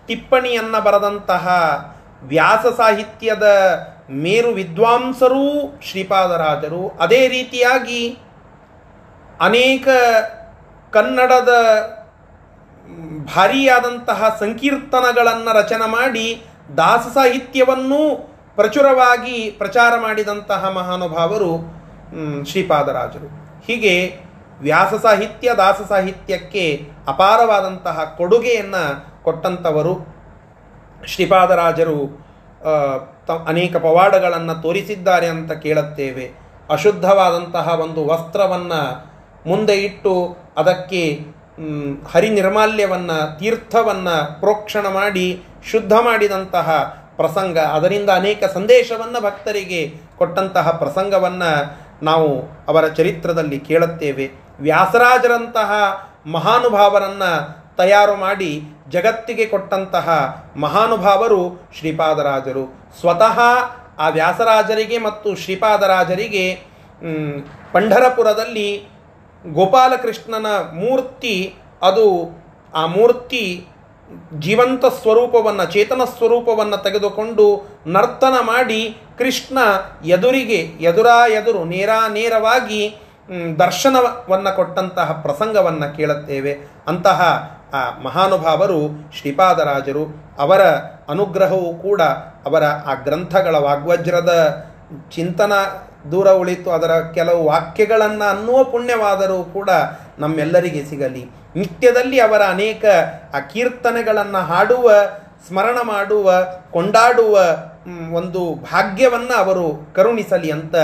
[0.08, 1.48] ಟಿಪ್ಪಣಿಯನ್ನು ಬರೆದಂತಹ
[2.24, 3.44] ವ್ಯಾಸ ಸಾಹಿತ್ಯದ
[4.10, 8.18] ಮೇರು ವಿದ್ವಾಂಸರೂ ಶ್ರೀಪಾದರಾಜರು ಅದೇ ರೀತಿಯಾಗಿ
[9.42, 9.88] ಅನೇಕ
[10.92, 11.54] ಕನ್ನಡದ
[13.36, 16.42] ಭಾರಿಯಾದಂತಹ ಸಂಕೀರ್ತನಗಳನ್ನು ರಚನೆ ಮಾಡಿ
[16.78, 18.16] ದಾಸ ಸಾಹಿತ್ಯವನ್ನೂ
[18.56, 21.78] ಪ್ರಚುರವಾಗಿ ಪ್ರಚಾರ ಮಾಡಿದಂತಹ ಮಹಾನುಭಾವರು
[22.46, 23.28] ಶ್ರೀಪಾದರಾಜರು.
[23.68, 24.20] ಹೀಗೆ
[24.60, 30.18] ವ್ಯಾಸ ಸಾಹಿತ್ಯ, ದಾಸ ಸಾಹಿತ್ಯಕ್ಕೆ ಅಪಾರವಾದಂತಹ ಕೊಡುಗೆಯನ್ನು ಕೊಟ್ಟಂಥವರು
[31.06, 32.28] ಶ್ರೀಪಾದರಾಜರು
[33.28, 36.32] ತ, ಅನೇಕ ಪವಾಡಗಳನ್ನು ತೋರಿಸಿದ್ದಾರೆ ಅಂತ ಕೇಳುತ್ತೇವೆ.
[36.70, 39.06] ಅಶುದ್ಧವಾದಂತಹ ಒಂದು ವಸ್ತ್ರವನ್ನು
[39.50, 41.20] ಮುಂದೆ ಇಟ್ಟು ಅದಕ್ಕೆ
[42.12, 47.58] ಹರಿನಿರ್ಮಾಲ್ಯವನ್ನು, ತೀರ್ಥವನ್ನು ಪ್ರೋಕ್ಷಣ ಮಾಡಿ, ಶುದ್ಧ ಮಾಡಿದಂತಹ ಪ್ರಸಂಗ.
[47.58, 54.32] ಅದರಿಂದ ಅನೇಕ ಸಂದೇಶವನ್ನು ಭಕ್ತರಿಗೆ ಕೊಟ್ಟಂತಹ ಪ್ರಸಂಗವನ್ನು ನಾವು ಅವರ ಚರಿತ್ರದಲ್ಲಿ ಕೇಳುತ್ತೇವೆ.
[54.60, 55.72] ವ್ಯಾಸರಾಜರಂತಹ
[56.26, 62.92] ಮಹಾನುಭಾವರನ್ನು ತಯಾರು ಮಾಡಿ ಜಗತ್ತಿಗೆ ಕೊಟ್ಟಂತಹ ಮಹಾನುಭಾವರು ಶ್ರೀಪಾದರಾಜರು.
[63.00, 63.40] ಸ್ವತಃ
[64.00, 66.60] ಆ ವ್ಯಾಸರಾಜರಿಗೆ ಮತ್ತು ಶ್ರೀಪಾದರಾಜರಿಗೆ
[67.72, 68.97] ಪಂಢರಪುರದಲ್ಲಿ
[69.54, 72.30] ಗೋಪಾಲಕೃಷ್ಣನ ಮೂರ್ತಿ, ಅದು
[72.74, 73.68] ಆ ಮೂರ್ತಿ
[74.40, 79.58] ಜೀವಂತ ಸ್ವರೂಪವನ್ನು, ಚೇತನ ಸ್ವರೂಪವನ್ನು ತೆಗೆದುಕೊಂಡು ನರ್ತನ ಮಾಡಿ ಕೃಷ್ಣ
[80.06, 82.98] ಎದುರಿಗೆ, ಎದುರಾ ಎದುರು, ನೇರಾ ನೇರವಾಗಿ
[83.60, 86.58] ದರ್ಶನವನ್ನು ಕೊಟ್ಟಂತಹ ಪ್ರಸಂಗವನ್ನು ಕೇಳುತ್ತೇವೆ.
[86.88, 90.62] ಅಂತಹ ಆ ಮಹಾನುಭಾವರು ಶ್ರೀಪಾದರಾಜರು, ಅವರ
[91.10, 92.02] ಅನುಗ್ರಹವೂ ಕೂಡ
[92.46, 94.64] ಅವರ ಆ ಗ್ರಂಥಗಳ ವಾಗ್ವಜ್ರದ
[95.16, 95.54] ಚಿಂತನ
[96.12, 99.70] ದೂರ ಉಳಿತು ಅದರ ಕೆಲವು ವಾಕ್ಯಗಳನ್ನು ಅನ್ನುವ ಪುಣ್ಯವಾದರೂ ಕೂಡ
[100.20, 101.24] ನಮ್ಮೆಲ್ಲರಿಗೆ ಸಿಗಲಿ.
[101.56, 102.86] ನಿತ್ಯದಲ್ಲಿ ಅವರ ಅನೇಕ
[103.54, 104.92] ಕೀರ್ತನೆಗಳನ್ನು ಹಾಡುವ,
[105.48, 106.34] ಸ್ಮರಣ ಮಾಡುವ,
[106.72, 107.40] ಕೊಂಡಾಡುವ
[108.14, 110.76] ಒಂದು ಭಾಗ್ಯವನ್ನು ಅವರು ಕರುಣಿಸಲಿ ಅಂತ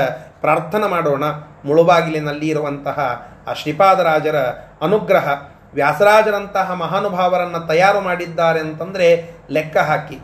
[0.41, 1.23] ಪ್ರಾರ್ಥನೆ ಮಾಡೋಣ.
[1.65, 2.99] ಮುಳುಬಾಗಿಲಿನಲ್ಲಿ ಇರುವಂತಹ
[3.47, 4.38] ಆ ಶ್ರೀಪಾದರಾಜರ
[4.82, 5.28] ಅನುಗ್ರಹ,
[5.73, 9.08] ವ್ಯಾಸರಾಜರಂತಹ ಮಹಾನುಭಾವರನ್ನು ತಯಾರು ಮಾಡಿದ್ದಾರೆ ಅಂತಂದರೆ
[9.49, 10.19] ಲೆಕ್ಕ ಹಾಕಿ.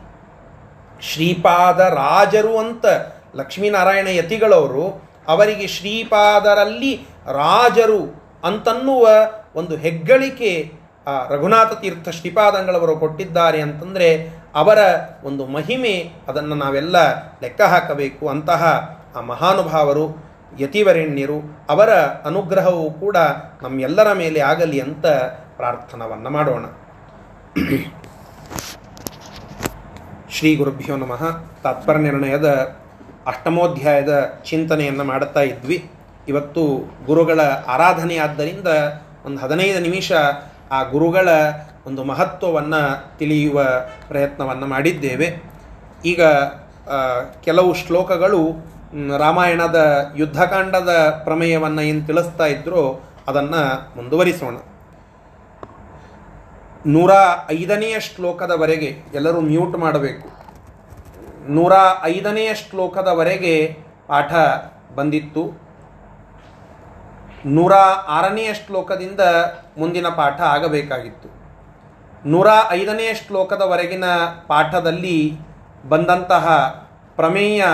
[1.02, 2.86] ಶ್ರೀಪಾದರಾಜರು ಅಂತ
[3.36, 9.10] ಲಕ್ಷ್ಮೀನಾರಾಯಣ ಯತಿಗಳವರು ಅವರಿಗೆ ಶ್ರೀಪಾದರಲ್ಲಿ ರಾಜರು ಅಂತನ್ನುವ
[9.56, 10.72] ಒಂದು ಹೆಗ್ಗಳಿಕೆ,
[11.08, 14.78] ಆ, ರಘುನಾಥ ತೀರ್ಥ ಶ್ರೀಪಾದಂಗಳವರು ಕೊಟ್ಟಿದ್ದಾರೆ ಅಂತಂದರೆ ಅವರ
[15.24, 16.98] ಒಂದು ಮಹಿಮೆ, ಅದನ್ನು ನಾವೆಲ್ಲ
[17.42, 23.18] ಲೆಕ್ಕ ಹಾಕಬೇಕು ಅಂತಹ ಆ ಮಹಾನುಭಾವರು, ಯತಿವರೆಣ್ಯರು, ಅವರ ಅನುಗ್ರಹವೂ ಕೂಡ
[23.62, 25.06] ನಮ್ಮೆಲ್ಲರ ಮೇಲೆ ಆಗಲಿ ಅಂತ
[25.56, 26.66] ಪ್ರಾರ್ಥನವನ್ನು ಮಾಡೋಣ.
[30.30, 31.44] ಶ್ರೀ ಗುರುಭ್ಯೋ ನಮಃ.
[31.64, 32.76] ತಾತ್ಪರ್ಯ ನಿರ್ಣಯದ
[33.30, 34.14] ಅಷ್ಟಮೋಧ್ಯಾಯದ
[34.46, 35.92] ಚಿಂತನೆಯನ್ನು ಮಾಡುತ್ತಾ ಇದ್ವಿ.
[36.28, 36.64] ಇವತ್ತು
[37.06, 38.68] ಗುರುಗಳ ಆರಾಧನೆ ಆದ್ದರಿಂದ
[39.26, 40.12] ಒಂದು ಹದಿನೈದು ನಿಮಿಷ
[40.72, 41.30] ಆ ಗುರುಗಳ
[41.88, 42.82] ಒಂದು ಮಹತ್ವವನ್ನು
[43.18, 43.64] ತಿಳಿಯುವ
[44.08, 45.28] ಪ್ರಯತ್ನವನ್ನು ಮಾಡಿದ್ದೇವೆ.
[46.06, 46.24] ಈಗ
[47.44, 48.42] ಕೆಲವು ಶ್ಲೋಕಗಳು
[49.18, 49.80] ರಾಮಾಯಣದ
[50.16, 52.84] ಯುದ್ಧಕಾಂಡದ ಪ್ರಮೇಯವನ್ನು ಏನು ತಿಳಿಸ್ತಾ ಇದ್ರೋ
[53.28, 53.64] ಅದನ್ನು
[53.98, 54.56] ಮುಂದುವರಿಸೋಣ.
[56.86, 57.12] ನೂರ
[57.52, 60.39] ಐದನೆಯ ಶ್ಲೋಕದವರೆಗೆ ಎಲ್ಲರೂ ಮ್ಯೂಟ್ ಮಾಡಬೇಕು.
[61.48, 61.74] ನೂರ
[62.04, 64.34] ಐದನೆಯ ಶ್ಲೋಕದವರೆಗೆ ಪಾಠ
[64.96, 65.44] ಬಂದಿತ್ತು.
[67.46, 67.74] ನೂರ
[68.08, 69.20] ಆರನೆಯ ಶ್ಲೋಕದಿಂದ
[69.78, 71.30] ಮುಂದಿನ ಪಾಠ ಆಗಬೇಕಾಗಿತ್ತು.
[72.30, 74.04] ನೂರ ಐದನೆಯ ಶ್ಲೋಕದವರೆಗಿನ
[74.48, 75.32] ಪಾಠದಲ್ಲಿ
[75.90, 76.48] ಬಂದಂತಹ
[77.16, 77.66] ಪ್ರಮೇಯ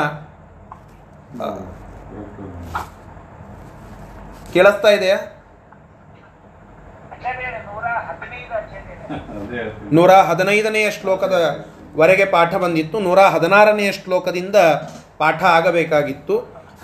[4.54, 5.18] ಕೇಳಿಸ್ತಾ ಇದೆಯಾ?
[9.92, 10.92] ನೂರ ಹದಿನೈದನೆಯ
[11.96, 13.00] ಶ್ಲೋಕದವರೆಗೆ ಪಾಠ ಬಂದಿತ್ತು.
[13.00, 14.56] ನೂರ ಹದಿನಾರನೆಯ ಶ್ಲೋಕದಿಂದ
[15.18, 16.36] ಪಾಠ ಆಗಬೇಕಾಗಿತ್ತು.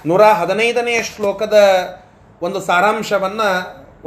[0.06, 1.58] ನೂರ ಹದಿನೈದನೆಯ ಶ್ಲೋಕದ
[2.42, 3.50] ಒಂದು ಸಾರಾಂಶವನ್ನು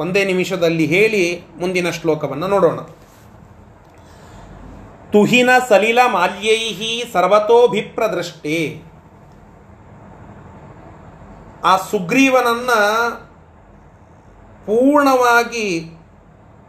[0.01, 2.81] ಒಂದೇ ನಿಮಿಷದಲ್ಲಿ ಹೇಳಿ ಮುಂದಿನ ಶ್ಲೋಕವನ್ನು ನೋಡೋಣ.
[5.13, 8.83] ತುಹಿನ ಸಲಿಲ ಮಾಲ್ಯೈಹಿ ಸರ್ವತೋಭಿಪ್ರದೃಷ್ಟಿ.
[11.65, 12.73] ಆ ಸುಗ್ರೀವನನ್ನ
[14.65, 15.69] ಪೂರ್ಣವಾಗಿ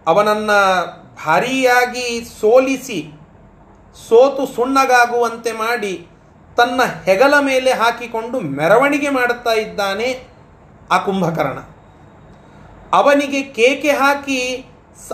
[0.08, 0.52] ಅವನನ್ನ
[1.26, 3.15] ಭಾರಿಯಾಗಿ ಸೋಲಿಸಿ
[3.96, 6.08] ಸೋತು ಸುಣ್ಣಗಾಗುವಂತೆ ಮಾಡಿ
[6.58, 10.28] ತನ್ನ ಹೆಗಲ ಮೇಲೆ ಹಾಕಿಕೊಂಡು ಮೆರವಣಿಗೆ ಮಾಡುತ್ತಾ ಇದ್ದಾನೆ
[10.92, 11.60] ಆ ಕುಂಭಕರ್ಣ.
[12.94, 14.66] ಅವನಿಗೆ ಕೇಕೆ ಹಾಕಿ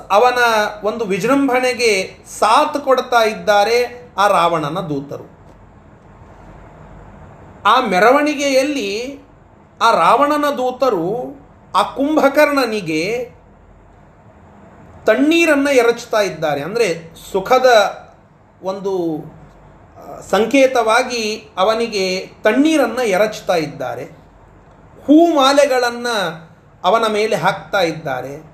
[0.10, 0.40] ಅವನ
[0.84, 1.92] ಒಂದು ವಿಜೃಂಭಣೆಗೆ
[2.40, 3.78] ಸಾಥ್ ಕೊಡ್ತಾ ಇದ್ದಾರೆ
[4.18, 5.28] ಆ ರಾವಣನ ದೂತರು.
[7.66, 9.20] ಆ ಮೆರವಣಿಗೆಯಲ್ಲಿ
[9.82, 11.10] ಆ ರಾವಣನ ದೂತರು
[11.76, 13.02] ಆ ಕುಂಭಕರ್ಣನಿಗೆ
[15.06, 16.62] ತಣ್ಣೀರನ್ನು ಎರಚ್ತಾ ಇದ್ದಾರೆ.
[16.62, 16.88] ಅಂದರೆ
[17.32, 17.68] ಸುಖದ
[18.64, 19.24] ಒಂದು
[20.30, 24.04] ಸಂಕೇತವಾಗಿ ಅವನಿಗೆ ತಣ್ಣೀರನ್ನು ಎರಚ್ತಾ ಇದ್ದಾರೆ.
[25.06, 26.48] ಹೂ ಮಾಲೆಗಳನ್ನು
[26.84, 28.52] ಅವನ ಮೇಲೆ ಹಾಕ್ತಾ ಇದ್ದಾರೆ.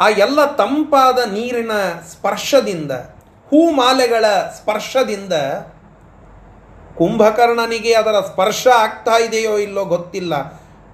[0.00, 1.70] ಆ ಎಲ್ಲ ತಂಪಾದ ನೀರಿನ
[2.10, 2.90] ಸ್ಪರ್ಶದಿಂದ
[3.48, 4.24] ಹೂ ಮಾಲೆಗಳ
[4.56, 5.32] ಸ್ಪರ್ಶದಿಂದ
[6.98, 10.34] ಕುಂಭಕರ್ಣನಿಗೆ ಅದರ ಸ್ಪರ್ಶ ಆಗ್ತಾ ಇದೆಯೋ ಇಲ್ಲೋ ಗೊತ್ತಿಲ್ಲ.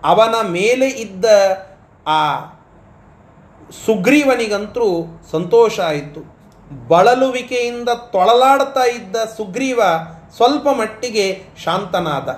[0.04, 1.24] ಅವನ ಮೇಲೆ ಇದ್ದ
[2.06, 2.40] ಆ
[3.86, 6.37] ಸುಗ್ರೀವನಿಗಂತೂ ಸಂತೋಷ ಆಯಿತು.
[6.88, 9.80] ಬಳಲುವಿಕೆಯಿಂದ ತೊಳಲಾಡ್ತಾ ಇದ್ದ ಸುಗ್ರೀವ
[10.36, 12.28] ಸ್ವಲ್ಪ ಮಟ್ಟಿಗೆ ಶಾಂತನಾದ.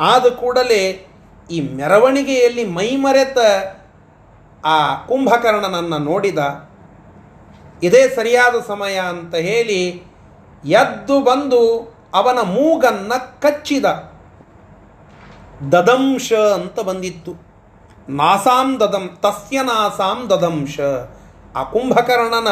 [0.00, 1.06] ಆದ ಕೂಡಲೇ
[1.50, 3.38] ಈ ಮೆರವಣಿಗೆಯಲ್ಲಿ ಮೈಮರೆತ
[4.64, 6.38] ಆ ಕುಂಭಕರ್ಣನನ್ನು ನೋಡಿದ.
[7.82, 10.02] ಇದೇ ಸರಿಯಾದ ಸಮಯ ಅಂತ ಹೇಳಿ
[10.64, 13.84] ಎದ್ದು ಬಂದು ಅವನ ಮೂಗನ್ನ ಕಚ್ಚಿದ.
[15.72, 17.32] ದದಂಶ ಅಂತ ಬಂದಿತ್ತು.
[18.08, 20.80] ನಾಸಾಂ ದದಂ, ತಸ್ಯ ನಾಸಾಂ ದದಂಶ.
[21.56, 22.48] ಆ ಕುಂಭಕರ್ಣನ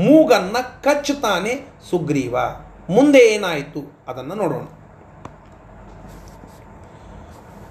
[0.00, 2.36] ಮೂಗನ್ನು ಕಚ್ಚುತ್ತಾನೆ ಸುಗ್ರೀವ.
[2.90, 4.04] ಮುಂದೆ ಏನಾಯಿತು?
[4.08, 4.62] ಅದನ್ನು ನೋಡೋಣ.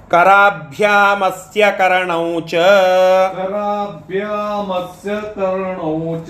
[0.09, 2.53] ಕರಾಭ್ಯಾಮಸ್ಯ ಕರಣೌ ಚ.
[3.35, 6.29] ಕರಾಭ್ಯಾಮಸ್ಯ ಕರಣೌ ಚ.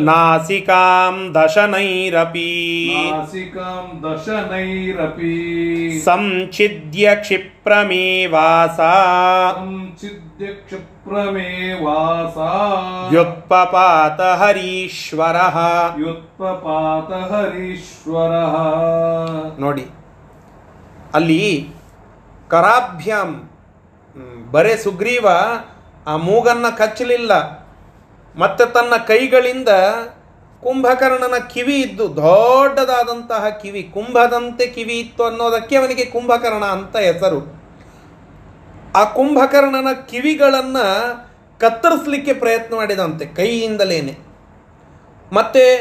[0.00, 2.94] ನಾಸಿಕಾಂ ದಶನೈರಪಿ.
[3.10, 5.30] ನಾಸಿಕಾಂ ದಶನೈರಪಿ.
[6.04, 8.80] ಸಂಚಿದ್ಯ ಕ್ಷಿಪ್ರಮೇವಾಸ.
[9.56, 12.51] ಸಂಚಿದ್ಯ ಕ್ಷಿಪ್ರ क्षिप्रमेवासा
[13.09, 15.57] व्युत्पपात हरीश्वरः
[15.97, 18.55] ವ್ಯುತ್ಪಪಾತ ಹರೀಶ್ವರಃ
[19.59, 19.85] ನೋಡಿ
[21.15, 21.41] ಅಲ್ಲಿ
[22.49, 23.29] ಕರಾಭ್ಯಾಂ
[24.15, 25.27] ಹ್ಮ್, ಬರೇ ಸುಗ್ರೀವ
[26.07, 27.31] ಆ ಮೂಗನ್ನ ಕಚ್ಚಲಿಲ್ಲ
[28.35, 29.69] ಮತ್ತೆ ತನ್ನ ಕೈಗಳಿಂದ
[30.63, 37.39] ಕುಂಭಕರ್ಣನ ಕಿವಿ ಇದ್ದು ದೊಡ್ಡದಾದಂತಹ ಕಿವಿ ಕುಂಭದಂತೆ ಕಿವಿ ಇತ್ತು ಅನ್ನೋದಕ್ಕೆ ಅವನಿಗೆ ಕುಂಭಕರ್ಣ ಅಂತ ಹೆಸರು
[38.96, 40.86] ಆ ಕುಂಭಕರ್ಣನ ಕಿವಿಗಳನ್ನು
[41.60, 44.18] ಕತ್ತರಿಸಲಿಕ್ಕೆ ಪ್ರಯತ್ನ ಮಾಡಿದಂತೆ, ಕೈಯಿಂದಲೇನೆ.
[45.32, 45.76] ಮತ್ತೆ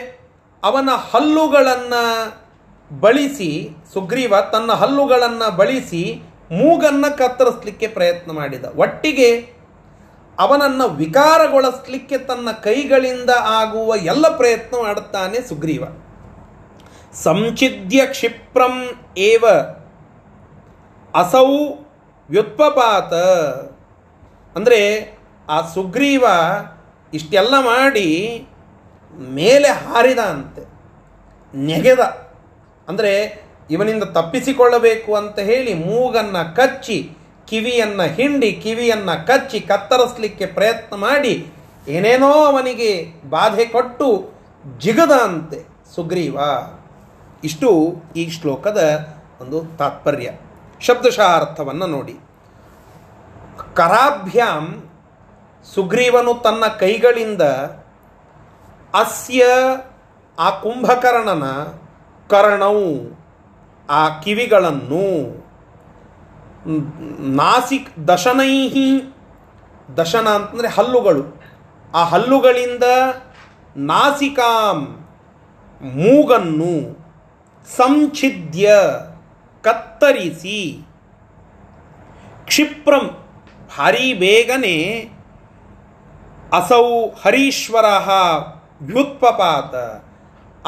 [0.64, 2.34] ಅವನ ಹಲ್ಲುಗಳನ್ನು
[3.00, 8.66] ಬಳಸಿ, ಸುಗ್ರೀವ ತನ್ನ ಹಲ್ಲುಗಳನ್ನು ಬಳಸಿ ಮೂಗನ್ನು ಕತ್ತರಿಸಲಿಕ್ಕೆ ಪ್ರಯತ್ನ ಮಾಡಿದ.
[8.76, 9.54] ಒಟ್ಟಿಗೆ
[10.40, 15.84] ಅವನನ್ನು ವಿಕಾರಗೊಳಿಸಲಿಕ್ಕೆ ತನ್ನ ಕೈಗಳಿಂದ ಆಗುವ ಎಲ್ಲ ಪ್ರಯತ್ನ ಮಾಡುತ್ತಾನೆ ಸುಗ್ರೀವ.
[17.14, 19.46] ಸಂಚಿದ್ಯ ಕ್ಷಿಪ್ರಂ ಏವ
[21.16, 21.58] ಅಸೌ
[22.30, 23.14] ವ್ಯುತ್ಪಪಾತ
[24.56, 24.80] ಅಂದರೆ
[25.48, 26.26] ಆ ಸುಗ್ರೀವ
[27.14, 28.08] ಇಷ್ಟೆಲ್ಲ ಮಾಡಿ
[29.38, 30.64] ಮೇಲೆ ಹಾರಿದ ಅಂತೆ,
[31.54, 32.04] ನೆಗೆದ.
[32.88, 33.14] ಅಂದರೆ
[33.76, 36.98] ಇವನಿಂದ ತಪ್ಪಿಸಿಕೊಳ್ಳಬೇಕು ಅಂತ ಹೇಳಿ ಮೂಗನ್ನು ಕಚ್ಚಿ,
[37.50, 41.34] ಕಿವಿಯನ್ನು ಹಿಂಡಿ, ಕಿವಿಯನ್ನು ಕಚ್ಚಿ ಕತ್ತರಿಸಲಿಕ್ಕೆ ಪ್ರಯತ್ನ ಮಾಡಿ
[41.96, 42.92] ಏನೇನೋ ಅವನಿಗೆ
[43.30, 44.08] ಬಾಧೆ ಕೊಟ್ಟು
[44.84, 45.60] ಜಿಗದ ಅಂತೆ
[45.96, 46.38] ಸುಗ್ರೀವ.
[47.44, 47.70] ಇಷ್ಟು
[48.16, 48.82] ಈ ಶ್ಲೋಕದ
[49.42, 50.30] ಒಂದು ತಾತ್ಪರ್ಯ.
[50.80, 52.16] ಶಬ್ದಶಃ ಅರ್ಥವನ್ನು ನೋಡಿ.
[53.74, 54.66] ಕರಾಭ್ಯಾಂ
[55.76, 57.42] ಸುಗ್ರೀವನು ತನ್ನ ಕೈಗಳಿಂದ
[58.94, 59.46] ಅಸ್ಯ
[60.40, 61.46] ಆ ಕುಂಭಕರ್ಣನ
[62.30, 62.90] ಕರ್ಣವು
[63.90, 65.06] ಆ ಕಿವಿಗಳನ್ನು
[67.36, 68.90] ನಾಸಿಕ್ ದಶನೈಹಿ,
[69.98, 71.24] ದಶನ ಅಂತಂದರೆ ಹಲ್ಲುಗಳು.
[71.94, 72.86] ಆ ಹಲ್ಲುಗಳಿಂದ
[73.78, 74.80] ನಾಸಿಕಾಂ
[75.82, 76.74] ಮೂಗನ್ನು
[77.78, 78.66] ಸಂಛಿದ್ಯ
[79.64, 80.86] ಕತ್ತರಿಸಿ.
[82.46, 83.06] ಕ್ಷಿಪ್ರಂ
[83.78, 84.76] ಭಾರಿ ಬೇಗನೆ
[86.54, 87.86] ಅಸೌ ಹರೀಶ್ವರ
[88.82, 89.76] ವ್ಯುತ್ಪಪಾತ.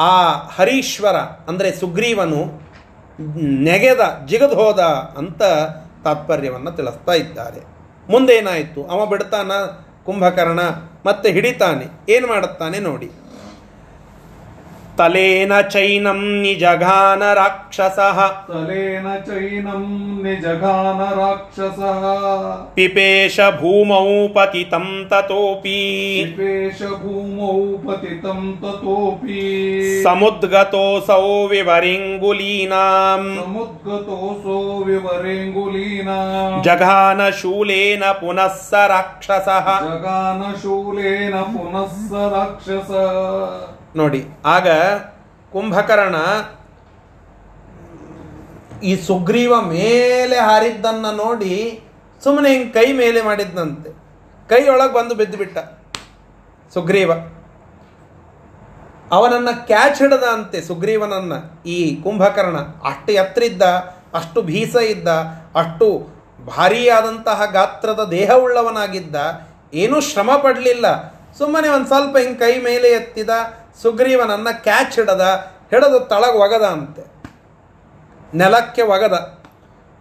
[0.00, 1.16] ಆ ಹರೀಶ್ವರ
[1.48, 2.40] ಅಂದರೆ ಸುಗ್ರೀವನು
[3.64, 4.70] ನೆಗೆದ, ಜಿಗದು
[5.16, 5.42] ಅಂತ
[6.04, 7.60] ತಾತ್ಪರ್ಯವನ್ನು ತಿಳಿಸ್ತಾ ಇದ್ದಾರೆ.
[8.12, 8.84] ಮುಂದೇನಾಯಿತು?
[8.84, 9.52] ಅವ ಬಿಡ್ತಾನ,
[10.04, 10.60] ಕುಂಭಕರ್ಣ
[11.06, 12.12] ಮತ್ತೆ ಹಿಡಿತಾನೆ.
[12.12, 13.10] ಏನು ಮಾಡುತ್ತಾನೆ ನೋಡಿ.
[14.98, 18.18] ತಲೇನ ಚೈನಂ ನಿಜಘಾನ ರಾಕ್ಷಸಃ.
[18.48, 19.84] ತಲೇನ ಚೈನಂ
[20.22, 22.04] ನಿಜಘಾನ ರಾಕ್ಷಸಃ.
[22.74, 25.78] ಪಿಪೇಶ ಭೂಮೌ ಪತಿತಂ ತತೋಪಿ.
[26.24, 29.40] ಪಿಪೇಶ ಭೂಮೌ ಪತಿತಂ ತತೋಪಿ.
[30.02, 33.38] ಸಮುದ್ಗತೋಸೌ ವಿವರಿಂಗುಲೀನಾಂ.
[33.42, 36.62] ಸಮುದ್ಗತೋಸೋ ವಿವರಿಂಗುಲೀನಾಂ.
[36.62, 39.80] ಜಘಾನ ಶೂಲೇನ ಪುನಃ ಸ ರಾಕ್ಷಸಃ.
[39.80, 42.92] ಜಘಾನ ಶೂಲೇನ ಪುನಃ ಸ
[43.96, 44.68] ನೋಡಿ, ಆಗ
[45.52, 46.16] ಕುಂಭಕರ್ಣ
[48.82, 51.80] ಈ ಸುಗ್ರೀವ ಮೇಲೆ ಹಾರಿದ್ದನ್ನು ನೋಡಿ
[52.24, 53.90] ಸುಮ್ಮನೆ ಹಿಂಗೆ ಕೈ ಮೇಲೆ ಮಾಡಿದ್ನಂತೆ.
[54.48, 55.58] ಕೈಯೊಳಗೆ ಬಂದು ಬಿದ್ದು ಬಿಟ್ಟ
[56.74, 57.12] ಸುಗ್ರೀವ.
[59.12, 61.32] ಅವನನ್ನ ಕ್ಯಾಚ್ ಹಿಡದ ಅಂತೆ ಸುಗ್ರೀವನನ್ನ
[61.66, 62.58] ಈ ಕುಂಭಕರ್ಣ.
[62.58, 63.62] ಅಷ್ಟು ಎತ್ತರ ಇದ್ದ,
[64.14, 65.08] ಅಷ್ಟು ಭೀಸ ಇದ್ದ,
[65.54, 66.08] ಅಷ್ಟು
[66.46, 69.16] ಭಾರಿಯಾದಂತಹ ಗಾತ್ರದ ದೇಹವುಳ್ಳವನಾಗಿದ್ದ.
[69.74, 70.86] ಏನೂ ಶ್ರಮ ಪಡಲಿಲ್ಲ.
[71.38, 73.30] ಸುಮ್ಮನೆ ಒಂದು ಸ್ವಲ್ಪ ಹಿಂಗೆ ಕೈ ಮೇಲೆ ಎತ್ತಿದ.
[73.80, 77.22] ಸುಗ್ರೀವನನ್ನ ಕ್ಯಾಚ್ ಹಿಡದ, ಹಿಡದು ತಳಗ ಒಗದ ಅಂತೆ.
[78.36, 79.42] ನೆಲಕ್ಕೆ ಒಗದ.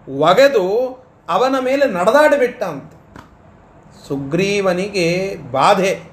[0.09, 2.97] ಒಗೆದು ಅವನ ಮೇಲೆ ನಡೆದಾಡಿಬಿಟ್ಟ ಅಂತೆ.
[4.07, 6.03] ಸುಗ್ರೀವನಿಗೆ ಬಾಧೆ.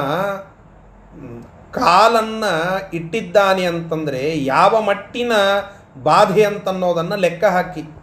[1.72, 5.32] ಕಾಲನ್ನು ಇಟ್ಟಿದ್ದಾನೆ ಅಂತಂದರೆ ಯಾವ ಮಟ್ಟಿನ
[6.02, 7.95] ಬಾಧೆ ಅಂತನ್ನೋದನ್ನು ಲೆಕ್ಕ ಹಾಕಿ.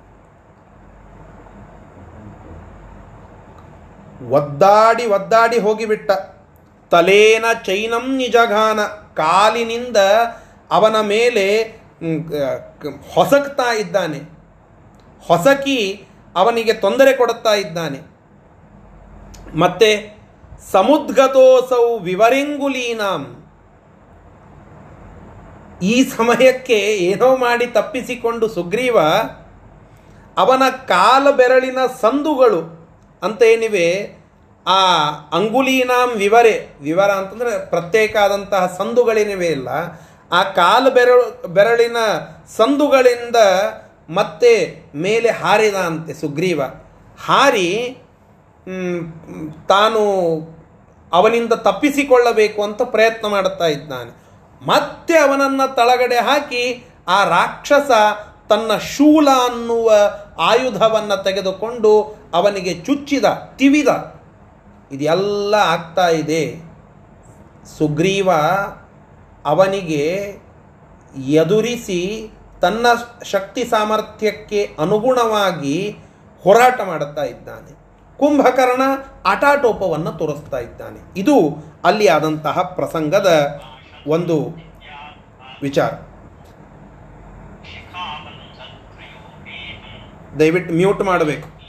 [4.30, 6.12] ಒದ್ದಾಡಿ ಒದ್ದಾಡಿ ಹೋಗಿಬಿಟ್ಟ.
[6.92, 8.80] ತಲೇನ ಚೈನಂ ನಿಜಘಾನ.
[9.16, 9.98] ಕಾಲಿನಿಂದ
[10.72, 11.64] ಅವನ ಮೇಲೆ
[13.14, 14.20] ಹೊಸಕ್ತಾ ಇದ್ದಾನೆ.
[15.28, 16.06] ಹೊಸಕಿ
[16.36, 18.00] ಅವನಿಗೆ ತೊಂದರೆ ಕೊಡುತ್ತಾ ಇದ್ದಾನೆ.
[19.58, 20.18] ಮತ್ತೆ,
[20.72, 23.40] ಸಮುದ್ಗತೋಸೌ ವಿವರೆಂಗುಲೀನಾಂ.
[25.84, 29.00] ಈ ಸಮಯಕ್ಕೆ ಏನೋ ಮಾಡಿ ತಪ್ಪಿಸಿಕೊಂಡು ಸುಗ್ರೀವ
[30.38, 32.83] ಅವನ ಕಾಲ ಬೆರಳಿನ ಸಂದುಗಳು
[33.24, 34.24] ಅಂತ ಏನಿವೆ
[34.68, 34.80] ಆ
[35.32, 39.70] ಅಂಗುಲೀನಾಂ ವಿವರೆ, ವಿವರ ಅಂತಂದರೆ ಪ್ರತ್ಯೇಕ ಆದಂತಹ ಸಂದುಗಳೇನಿವೆ ಇಲ್ಲ.
[40.32, 41.98] ಆ ಕಾಲು ಬೆರಳು, ಬೆರಳಿನ
[42.58, 43.36] ಸಂದುಗಳಿಂದ
[44.10, 46.62] ಮತ್ತೆ ಮೇಲೆ ಹಾರಿದ ಅಂತೆ ಸುಗ್ರೀವ.
[47.26, 47.98] ಹಾರಿ
[49.68, 50.02] ತಾನು
[51.14, 54.12] ಅವನಿಂದ ತಪ್ಪಿಸಿಕೊಳ್ಳಬೇಕು ಅಂತ ಪ್ರಯತ್ನ ಮಾಡುತ್ತಾ ಇದ್ದಾನೆ.
[54.68, 57.92] ಮತ್ತೆ ಅವನನ್ನ ತಳಗಡೆ ಹಾಕಿ ಆ ರಾಕ್ಷಸ
[58.50, 59.94] ತನ್ನ ಶೂಲ ಅನ್ನುವ
[60.40, 63.88] ಆಯುಧವನ್ನು ತೆಗೆದುಕೊಂಡು ಅವನಿಗೆ ಚುಚ್ಚಿದ, ತಿವಿದ,
[64.92, 66.56] ಇದೆಲ್ಲ ಆಗ್ತಾ ಇದೆ.
[67.78, 68.30] ಸುಗ್ರೀವ
[69.46, 70.38] ಅವನಿಗೆ
[71.18, 72.86] ಎದುರಿಸಿ ತನ್ನ
[73.24, 75.98] ಶಕ್ತಿ ಸಾಮರ್ಥ್ಯಕ್ಕೆ ಅನುಗುಣವಾಗಿ
[76.44, 77.72] ಹೋರಾಟ ಮಾಡುತ್ತಾ ಇದ್ದಾನೆ.
[78.18, 78.82] ಕುಂಭಕರ್ಣ
[79.26, 81.20] ಆಟಾಟೋಪವನ್ನು ತೋರಿಸ್ತಾ ಇದ್ದಾನೆ.
[81.20, 83.62] ಇದು ಅಲ್ಲಿ ಆದಂತಹ ಪ್ರಸಂಗದ
[84.08, 84.50] ಒಂದು
[85.62, 85.92] ವಿಚಾರ.
[90.40, 91.63] ದಯವಿಟ್ಟು ಮ್ಯೂಟ್ ಮಾಡಬೇಕು.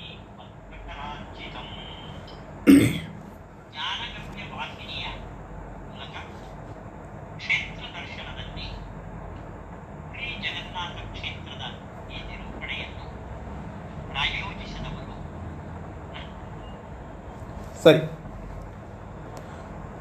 [17.85, 18.01] ಸರಿ.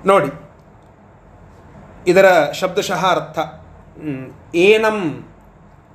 [0.05, 0.29] ನೋಡಿ
[2.07, 3.39] ಇದರ ಶಬ್ದಶಃ ಅರ್ಥ
[4.67, 4.97] ಏನಂ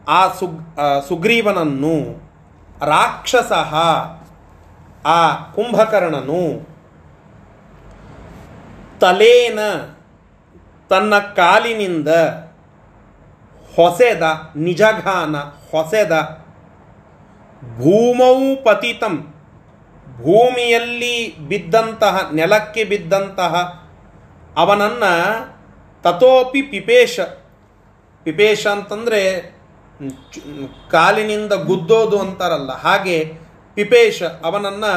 [0.08, 0.58] ಆ ಸುಗ್
[1.08, 1.94] ಸುಗ್ರೀವನನ್ನು
[2.86, 3.52] ರಾಕ್ಷಸ
[5.04, 6.42] ಆ ಕುಂಭಕರ್ಣನು
[9.00, 9.58] ತಲೇನ
[10.90, 12.08] ತನ್ನ ಕಾಲಿನಿಂದ
[13.76, 14.22] ಹೊಸೆದ,
[14.56, 15.36] ನಿಜಘಾನ
[15.70, 16.12] ಹೊಸೆದ,
[17.76, 19.34] ಭೂಮೌ ಪತಿತಂ,
[20.16, 23.54] ಭೂಮಿಯಲ್ಲಿ ಬಿದ್ದಂತಹ, ನೆಲಕ್ಕೆ ಬಿದ್ದಂತಹ
[24.56, 25.12] ಅವನನ್ನು
[26.02, 27.20] ತತೋಪಿ ಪಿಪೇಶ.
[28.22, 29.20] ಪಿಪೇಶ ಅಂತಂದರೆ
[30.90, 33.47] ಕಾಲಿನಿಂದ ಗುದ್ದೋದು ಅಂತಾರಲ್ಲ, ಹಾಗೆ
[33.78, 34.92] ಪಿಪೇಶ ಅವನನ್ನು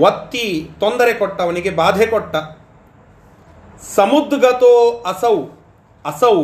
[0.00, 0.46] ಒತ್ತಿ
[0.80, 2.36] ತೊಂದರೆ ಕೊಟ್ಟ, ಅವನಿಗೆ ಬಾಧೆ ಕೊಟ್ಟ.
[3.94, 4.72] ಸಮುದ್ಗತೋ
[5.06, 5.36] ಅಸೌ.
[6.04, 6.36] ಅಸೌ,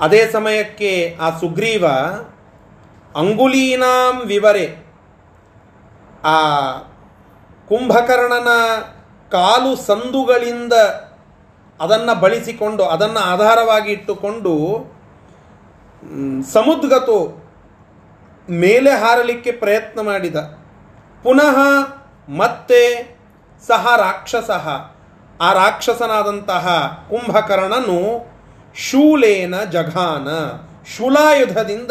[0.00, 1.84] ಅದೇ ಸಮಯಕ್ಕೆ ಆ ಸುಗ್ರೀವ
[3.16, 4.66] ಅಂಗುಲೀನಾಂ ವಿವರೆ.
[6.24, 6.36] ಆ
[7.68, 8.50] ಕುಂಭಕರ್ಣನ
[9.30, 10.72] ಕಾಲು ಸಂದುಗಳಿಂದ
[11.80, 14.54] ಅದನ್ನು ಬಳಸಿಕೊಂಡು, ಅದನ್ನು ಆಧಾರವಾಗಿ ಇಟ್ಟುಕೊಂಡು
[16.52, 17.41] ಸಮುದ್ಗತು
[18.50, 20.36] ಮೇಲೆ ಹಾರಲಿಕ್ಕೆ ಪ್ರಯತ್ನ ಮಾಡಿದ.
[21.22, 21.56] ಪುನಃ
[22.28, 23.16] ಮತ್ತೆ
[23.66, 24.50] ಸಹ ರಾಕ್ಷಸ,
[25.40, 26.66] ಆ ರಾಕ್ಷಸನಾದಂತಹ
[27.10, 28.26] ಕುಂಭಕರ್ಣನು
[28.74, 30.28] ಶೂಲೇನ ಜಘಾನ,
[30.96, 31.90] ಶೂಲಾಯುಧದಿಂದ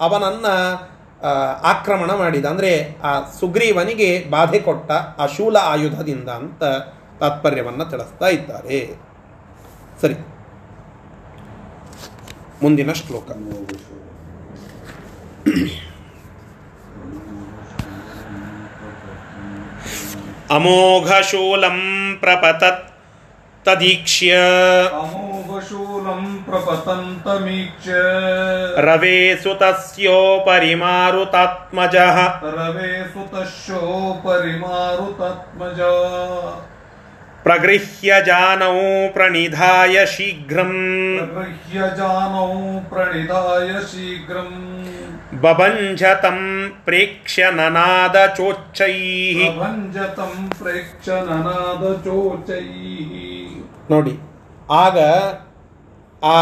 [0.00, 0.46] ಅವನನ್ನ
[1.62, 2.44] ಆಕ್ರಮಣ ಮಾಡಿದ.
[2.44, 6.64] ಅಂದರೆ ಆ ಸುಗ್ರೀವನಿಗೆ ಬಾಧೆ ಕೊಟ್ಟ ಆ ಶೂಲ ಆಯುಧದಿಂದ ಅಂತ
[7.20, 8.98] ತಾತ್ಪರ್ಯವನ್ನು ತಿಳಿಸ್ತಾ ಇದ್ದಾರೆ.
[10.00, 10.14] ಸರಿ.
[12.62, 13.30] ಮುಂದಿನ ಶ್ಲೋಕ.
[20.50, 21.78] अमोघशूलं
[22.20, 22.86] प्रपतत्
[23.66, 24.36] तदीक्ष्य
[25.00, 28.00] अमोघशूलं प्रपतन्तमीक्ष्य
[28.86, 32.18] रवे सुतस्योपरि मारुतात्मजः
[32.56, 35.98] रवे सुतस्योपरि मारुतात्मजः
[37.44, 38.74] प्रगृह्य जानौ
[39.14, 40.74] प्रणिधाय शीघ्रम्
[41.18, 42.48] प्रगृह्य जानौ
[42.90, 44.58] प्रणिधाय शीघ्रम्
[45.43, 46.39] ಬಭಂಜತಂ
[46.85, 53.11] ಪ್ರೇಕ್ಷ್ಯ ನನಾದ ಚೋಚ್ಚೈಃ प्रभञ्जतम् प्रेक्ष्य ननादचोचैः
[53.89, 54.13] ನೋಡಿ
[54.77, 54.97] ಆಗ
[56.29, 56.37] ಆ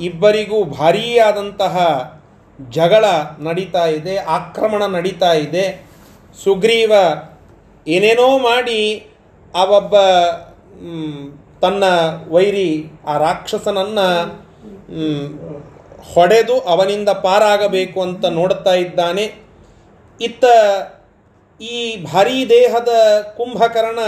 [0.00, 1.76] ಇಬ್ಬರಿಗೂ ಭಾರೀಯಾದಂತಹ
[2.58, 3.04] ಜಗಳ
[3.40, 5.64] ನಡೀತಾ ಇದೆ ಆಕ್ರಮಣ ನಡೀತಾ ಇದೆ
[6.38, 6.92] ಸುಗ್ರೀವ
[7.86, 8.80] ಏನೇನೋ ಮಾಡಿ
[9.54, 9.94] ಆ ಒಬ್ಬ
[10.86, 11.22] ಮ್,
[11.62, 11.84] ತನ್ನ
[12.30, 12.70] ವೈರಿ
[13.06, 14.00] ಆ ರಾಕ್ಷಸನನ್ನ
[14.98, 15.26] ಮ್,
[16.13, 19.35] ಹೊಡೆದು ಅವನಿಂದ ಪಾರಾಗಬೇಕು ಅಂತ ನೋಡುತ್ತಾ ಇದ್ದಾನೆ.
[20.21, 20.45] ಇತ್ತ
[21.61, 22.89] ಈ ಭಾರೀ ದೇಹದ
[23.37, 23.99] ಕುಂಭಕರ್ಣ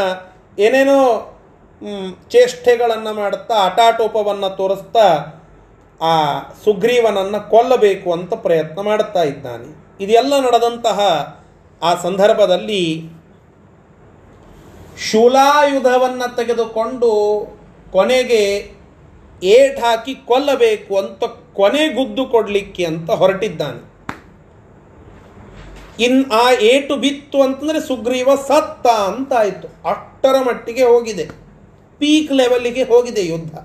[0.60, 1.28] ಏನೇನೋ
[2.30, 5.26] ಚೇಷ್ಟೆಗಳನ್ನು ಮಾಡುತ್ತಾ ಅಟಾಟೋಪವನ್ನು ತೋರಿಸ್ತಾ
[6.02, 9.82] ಆ ಸುಗ್ರೀವನನ್ನು ಕೊಲ್ಲಬೇಕು ಅಂತ ಪ್ರಯತ್ನ ಮಾಡುತ್ತಾ ಇದ್ದಾನೆ.
[10.04, 11.00] ಇದೆಲ್ಲ ನಡೆದಂತಹ
[11.82, 13.10] ಆ ಸಂದರ್ಭದಲ್ಲಿ
[15.12, 17.12] ಶೂಲಾಯುಧವನ್ನು ತೆಗೆದುಕೊಂಡು
[17.92, 18.72] ಕೊನೆಗೆ
[19.44, 21.24] ಏಟ್ ಹಾಕಿ ಕೊಲ್ಲಬೇಕು ಅಂತ
[21.54, 23.92] ಕೊನೆ ಗುದ್ದು ಕೊಡಲಿಕ್ಕೆ ಅಂತ ಹೊರಟಿದ್ದಾನೆ.
[26.04, 31.26] ಇನ್ ಆ ಏಟು ಬಿತ್ತು ಅಂತಂದರೆ ಸುಗ್ರೀವ ಸತ್ತ ಅಂತ ಆಯಿತು ಅಷ್ಟರ ಮಟ್ಟಿಗೆ ಹೋಗಿದೆ.
[32.00, 33.56] ಪೀಕ್ ಲೆವೆಲ್ಗೆ ಹೋಗಿದೆ ಯುದ್ಧ.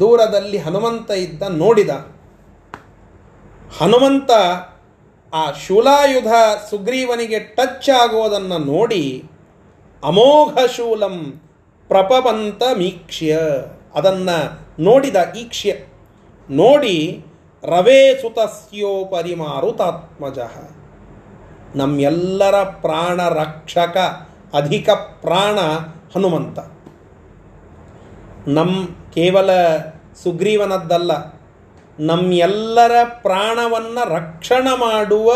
[0.00, 1.90] ದೂರದಲ್ಲಿ ಹನುಮಂತ ಇದ್ದ ನೋಡಿದ.
[3.78, 4.30] ಹನುಮಂತ
[5.32, 6.32] ಆ ಶೂಲಾಯುಧ
[6.70, 9.24] ಸುಗ್ರೀವನಿಗೆ ಟಚ್ ಆಗೋದನ್ನು ನೋಡಿ
[10.04, 11.40] ಅಮೋಘ ಶೂಲಂ
[11.88, 13.38] ಪ್ರಪವಂತ ಮೀಕ್ಷ್ಯ.
[13.94, 15.72] ಅದನ್ನು ನೋಡಿದ ಈಕ್ಷ್ಯ
[16.50, 17.24] ನೋಡಿ
[17.62, 20.38] ರವೇ ಸುತಸ್ಯೋಪರಿ ಮಾರುತಾತ್ಮಜ
[21.76, 23.96] ನಮ್ಮೆಲ್ಲರ ಪ್ರಾಣ ರಕ್ಷಕ
[24.54, 25.58] ಅಧಿಕ ಪ್ರಾಣ
[26.14, 26.58] ಹನುಮಂತ.
[28.48, 29.50] ನಮ್ಮ ಕೇವಲ
[30.22, 31.12] ಸುಗ್ರೀವನದ್ದಲ್ಲ,
[32.00, 35.32] ನಮ್ಮೆಲ್ಲರ ಪ್ರಾಣವನ್ನು ರಕ್ಷಣೆ ಮಾಡುವ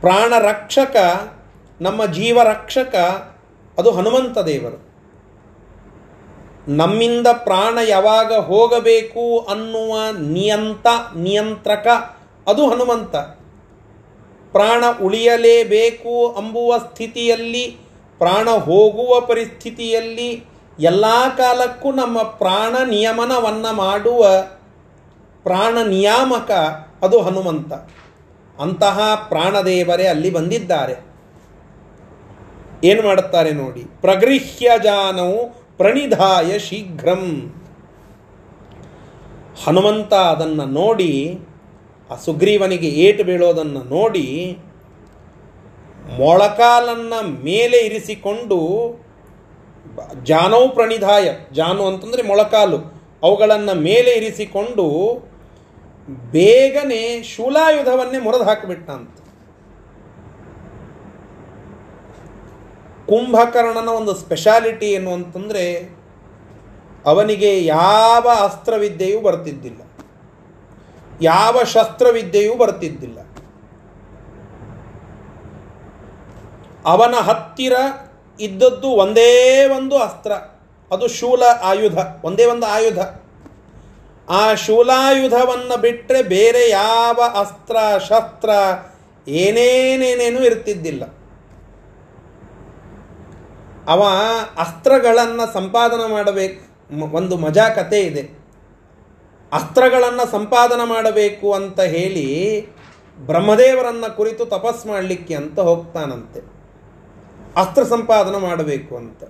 [0.00, 0.96] ಪ್ರಾಣ ರಕ್ಷಕ
[1.80, 2.94] ನಮ್ಮ ಜೀವ ರಕ್ಷಕ
[3.78, 4.91] ಅದು ಹನುಮಂತ ದೇವರು.
[6.68, 11.86] ನಮ್ಮಿಂದ ಪ್ರಾಣ ಯಾವಾಗ ಹೋಗಬೇಕು ಅನ್ನುವ ನಿಯಂತ, ನಿಯಂತ್ರಕ,
[12.48, 13.16] ಅದು ಹನುಮಂತ.
[14.52, 17.76] ಪ್ರಾಣ ಉಳಿಯಲೇಬೇಕು ಅಂಬುವ ಸ್ಥಿತಿಯಲ್ಲಿ,
[18.18, 20.44] ಪ್ರಾಣ ಹೋಗುವ ಪರಿಸ್ಥಿತಿಯಲ್ಲಿ
[20.80, 21.04] ಎಲ್ಲ
[21.36, 24.26] ಕಾಲಕ್ಕೂ ನಮ್ಮ ಪ್ರಾಣ ನಿಯಮನವನ್ನು ಮಾಡುವ
[25.42, 26.50] ಪ್ರಾಣ ನಿಯಾಮಕ
[27.02, 27.72] ಅದು ಹನುಮಂತ.
[28.60, 31.12] ಅಂತಹ ಪ್ರಾಣದೇವರೇ ಅಲ್ಲಿ ಬಂದಿದ್ದಾರೆ.
[32.84, 37.24] ಏನು ಮಾಡುತ್ತಾರೆ ನೋಡಿ ಪ್ರಗೃಹ್ಯ ಜಾನವು ಪ್ರಣಿಧಾಯ ಶೀಘ್ರಂ.
[39.64, 41.38] ಹನುಮಂತ ಅದನ್ನು ನೋಡಿ,
[42.10, 44.58] ಆ ಸುಗ್ರೀವನಿಗೆ ಏಟು ಬೀಳೋದನ್ನು ನೋಡಿ,
[46.18, 48.60] ಮೊಳಕಾಲನ್ನು ಮೇಲೆ ಇರಿಸಿಕೊಂಡು,
[50.22, 52.78] ಜಾನೌ ಪ್ರಣಿಧಾಯ, ಜಾನು ಅಂತಂದರೆ ಮೊಳಕಾಲು,
[53.22, 54.86] ಅವುಗಳನ್ನು ಮೇಲೆ ಇರಿಸಿಕೊಂಡು,
[56.32, 58.90] ಬೇಗನೆ ಶೂಲಾಯುಧವನ್ನೇ ಮುರಿದು ಹಾಕಿಬಿಟ್ಟ
[63.08, 65.64] ಕುಂಭಕರ್ಣನ ಒಂದು ಸ್ಪೆಷಾಲಿಟಿ ಏನು ಅಂತಂದರೆ
[67.06, 69.80] ಅವನಿಗೆ ಯಾವ ಅಸ್ತ್ರವಿದ್ಯೆಯೂ ಬರ್ತಿದ್ದಿಲ್ಲ.
[71.22, 73.18] ಯಾವ ಶಸ್ತ್ರವಿದ್ಯೆಯೂ ಬರ್ತಿದ್ದಿಲ್ಲ.
[76.84, 77.72] ಅವನ ಹತ್ತಿರ
[78.40, 80.32] ಇದ್ದದ್ದು ಒಂದೇ ಒಂದು ಅಸ್ತ್ರ,
[80.90, 82.98] ಅದು ಶೂಲ ಆಯುಧ, ಒಂದೇ ಒಂದು ಆಯುಧ.
[84.28, 88.50] ಆ ಶೂಲಾಯುಧವನ್ನು ಬಿಟ್ಟರೆ ಬೇರೆ ಯಾವ ಅಸ್ತ್ರ, ಶಸ್ತ್ರ
[89.28, 91.02] ಏನೇನೇನೇನೂ ಇರ್ತಿದ್ದಿಲ್ಲ.
[93.88, 94.02] ಅವ
[94.58, 96.72] ಅಸ್ತ್ರಗಳನ್ನು ಸಂಪಾದನೆ ಮಾಡಬೇಕು.
[97.12, 98.42] ಒಂದು ಮಜಾ ಕತೆ ಇದೆ.
[99.52, 102.68] ಅಸ್ತ್ರಗಳನ್ನು ಸಂಪಾದನೆ ಮಾಡಬೇಕು ಅಂತ ಹೇಳಿ
[103.26, 106.40] ಬ್ರಹ್ಮದೇವರನ್ನ ಕುರಿತು ತಪಸ್ ಮಾಡಲಿಕ್ಕೆ ಅಂತ ಹೋಗ್ತಾನಂತೆ.
[107.56, 109.24] ಅಸ್ತ್ರ ಸಂಪಾದನೆ ಮಾಡಬೇಕು ಅಂತ.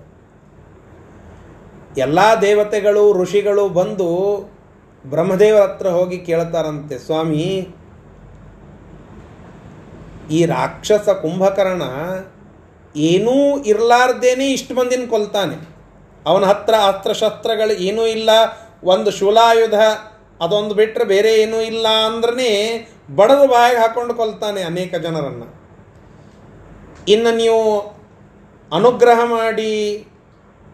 [1.97, 4.39] ಎಲ್ಲ ದೇವತೆಗಳು, ಋಷಿಗಳು ಬಂದು
[5.05, 7.67] ಬ್ರಹ್ಮದೇವರ ಹತ್ರ ಹೋಗಿ ಕೇಳ್ತಾರಂತೆ, ಸ್ವಾಮಿ,
[10.31, 11.81] ಈ ರಾಕ್ಷಸ ಕುಂಭಕರ್ಣ
[12.95, 15.55] ಏನೂ ಇರಲಾರ್ದೇನೆ ಇಷ್ಟು ಮಂದಿನ ಕೊಲ್ತಾನೆ.
[16.25, 18.29] ಅವನ ಹತ್ರ ಅಸ್ತ್ರಶಸ್ತ್ರಗಳು ಏನೂ ಇಲ್ಲ,
[18.83, 19.73] ಒಂದು ಶೂಲಾಯುಧ
[20.41, 22.47] ಅದೊಂದು ಬಿಟ್ಟರೆ ಬೇರೆ ಏನೂ ಇಲ್ಲ ಅಂದ್ರೆ
[23.15, 25.47] ಬಡದು ಬಾಯಿಗೆ ಹಾಕೊಂಡು ಕೊಲ್ತಾನೆ ಅನೇಕ ಜನರನ್ನು.
[27.07, 27.61] ಇನ್ನು ನೀವು
[28.71, 29.73] ಅನುಗ್ರಹ ಮಾಡಿ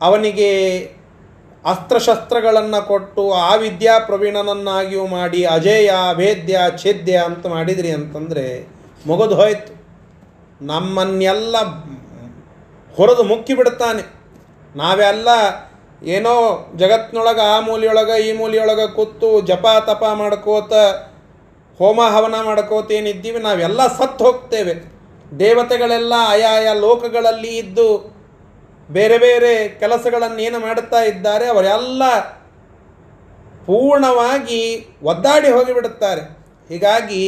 [0.01, 0.49] ಅವನಿಗೆ
[1.65, 8.45] ಅಸ್ತ್ರಶಸ್ತ್ರಗಳನ್ನು ಕೊಟ್ಟು ಆ ವಿದ್ಯಾ ಪ್ರವೀಣನನ್ನಾಗಿಯೂ ಮಾಡಿ, ಅಜೇಯ ಅಭೇದ್ಯ ಛೇದ್ಯ ಅಂತ ಮಾಡಿದ್ರಿ ಅಂತಂದರೆ
[9.07, 9.73] ಮುಗಿದು ಹೋಯ್ತು
[10.65, 11.55] ನಮ್ಮನ್ನೆಲ್ಲ
[12.99, 14.03] ಹೊರದು ಮುಕ್ಕಿ ಬಿಡುತ್ತಾನೆ
[14.75, 15.29] ನಾವೆಲ್ಲ
[16.15, 16.33] ಏನೋ
[16.81, 20.73] ಜಗತ್ತಿನೊಳಗೆ ಆ ಮೂಲಿಯೊಳಗೆ ಈ ಮೂಲಿಯೊಳಗೆ ಕೂತು ಜಪ ತಪ ಮಾಡ್ಕೋತ,
[21.79, 24.73] ಹೋಮ ಹವನ ಮಾಡ್ಕೋತ ಏನಿದ್ದೀವಿ, ನಾವೆಲ್ಲ ಸತ್ತು ಹೋಗ್ತೇವೆ.
[25.39, 27.89] ದೇವತೆಗಳೆಲ್ಲ ಆಯಾಯ ಲೋಕಗಳಲ್ಲಿ ಇದ್ದು
[28.89, 32.03] ಬೇರೆ ಬೇರೆ ಕೆಲಸಗಳನ್ನು ಏನು ಮಾಡುತ್ತಾ ಇದ್ದಾರೆ, ಅವರೆಲ್ಲ
[33.67, 34.61] ಪೂರ್ಣವಾಗಿ
[35.11, 36.23] ಒದ್ದಾಡಿ ಹೋಗಿಬಿಡುತ್ತಾರೆ.
[36.69, 37.23] ಹೀಗಾಗಿ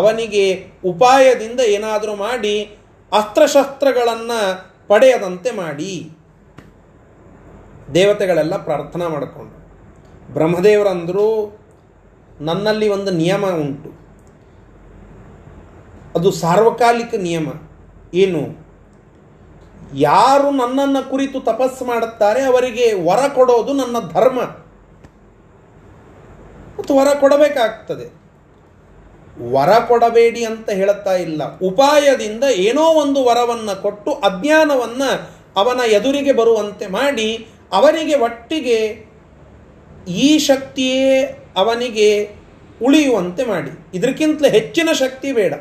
[0.00, 0.44] ಅವನಿಗೆ
[0.90, 2.56] ಉಪಾಯದಿಂದ ಏನಾದರೂ ಮಾಡಿ
[3.12, 4.40] ಅಸ್ತ್ರಶಸ್ತ್ರಗಳನ್ನು
[4.88, 6.10] ಪಡೆಯದಂತೆ ಮಾಡಿ
[7.94, 9.58] ದೇವತೆಗಳೆಲ್ಲ ಪ್ರಾರ್ಥನಾ ಮಾಡಿಕೊಂಡು.
[10.32, 11.58] ಬ್ರಹ್ಮದೇವರಂದರು
[12.40, 13.98] ನನ್ನಲ್ಲಿ ಒಂದು ನಿಯಮ ಉಂಟು.
[16.18, 17.48] ಅದು ಸಾರ್ವಕಾಲಿಕ ನಿಯಮ.
[18.14, 18.68] ಏನು?
[19.94, 24.40] ಯಾರು ನನ್ನನ್ನು ಕುರಿತು ತಪಸ್ಸು ಮಾಡುತ್ತಾರೆ ಅವರಿಗೆ ವರ ಕೊಡೋದು ನನ್ನ ಧರ್ಮ.
[26.78, 28.27] ಮತ್ತು ವರ ಕೊಡಬೇಕಾಗ್ತದೆ.
[29.40, 31.58] ವರ ಕೊಡಬೇಡಿ ಅಂತ ಹೇಳುತ್ತಾ ಇಲ್ಲ.
[31.58, 39.06] ಉಪಾಯದಿಂದ ಏನೋ ಒಂದು ವರವನ್ನು ಕೊಟ್ಟು ಅಜ್ಞಾನವನ್ನು ಅವನ ಎದುರಿಗೆ ಬರುವಂತೆ ಮಾಡಿ ಅವನಿಗೆ ಒಟ್ಟಿಗೆ
[40.08, 41.22] ಈ ಶಕ್ತಿಯೇ
[41.56, 42.30] ಅವನಿಗೆ
[42.82, 43.88] ಉಳಿಯುವಂತೆ ಮಾಡಿ.
[43.94, 45.54] ಇದಕ್ಕಿಂತ ಹೆಚ್ಚಿನ ಶಕ್ತಿ ಬೇಡ.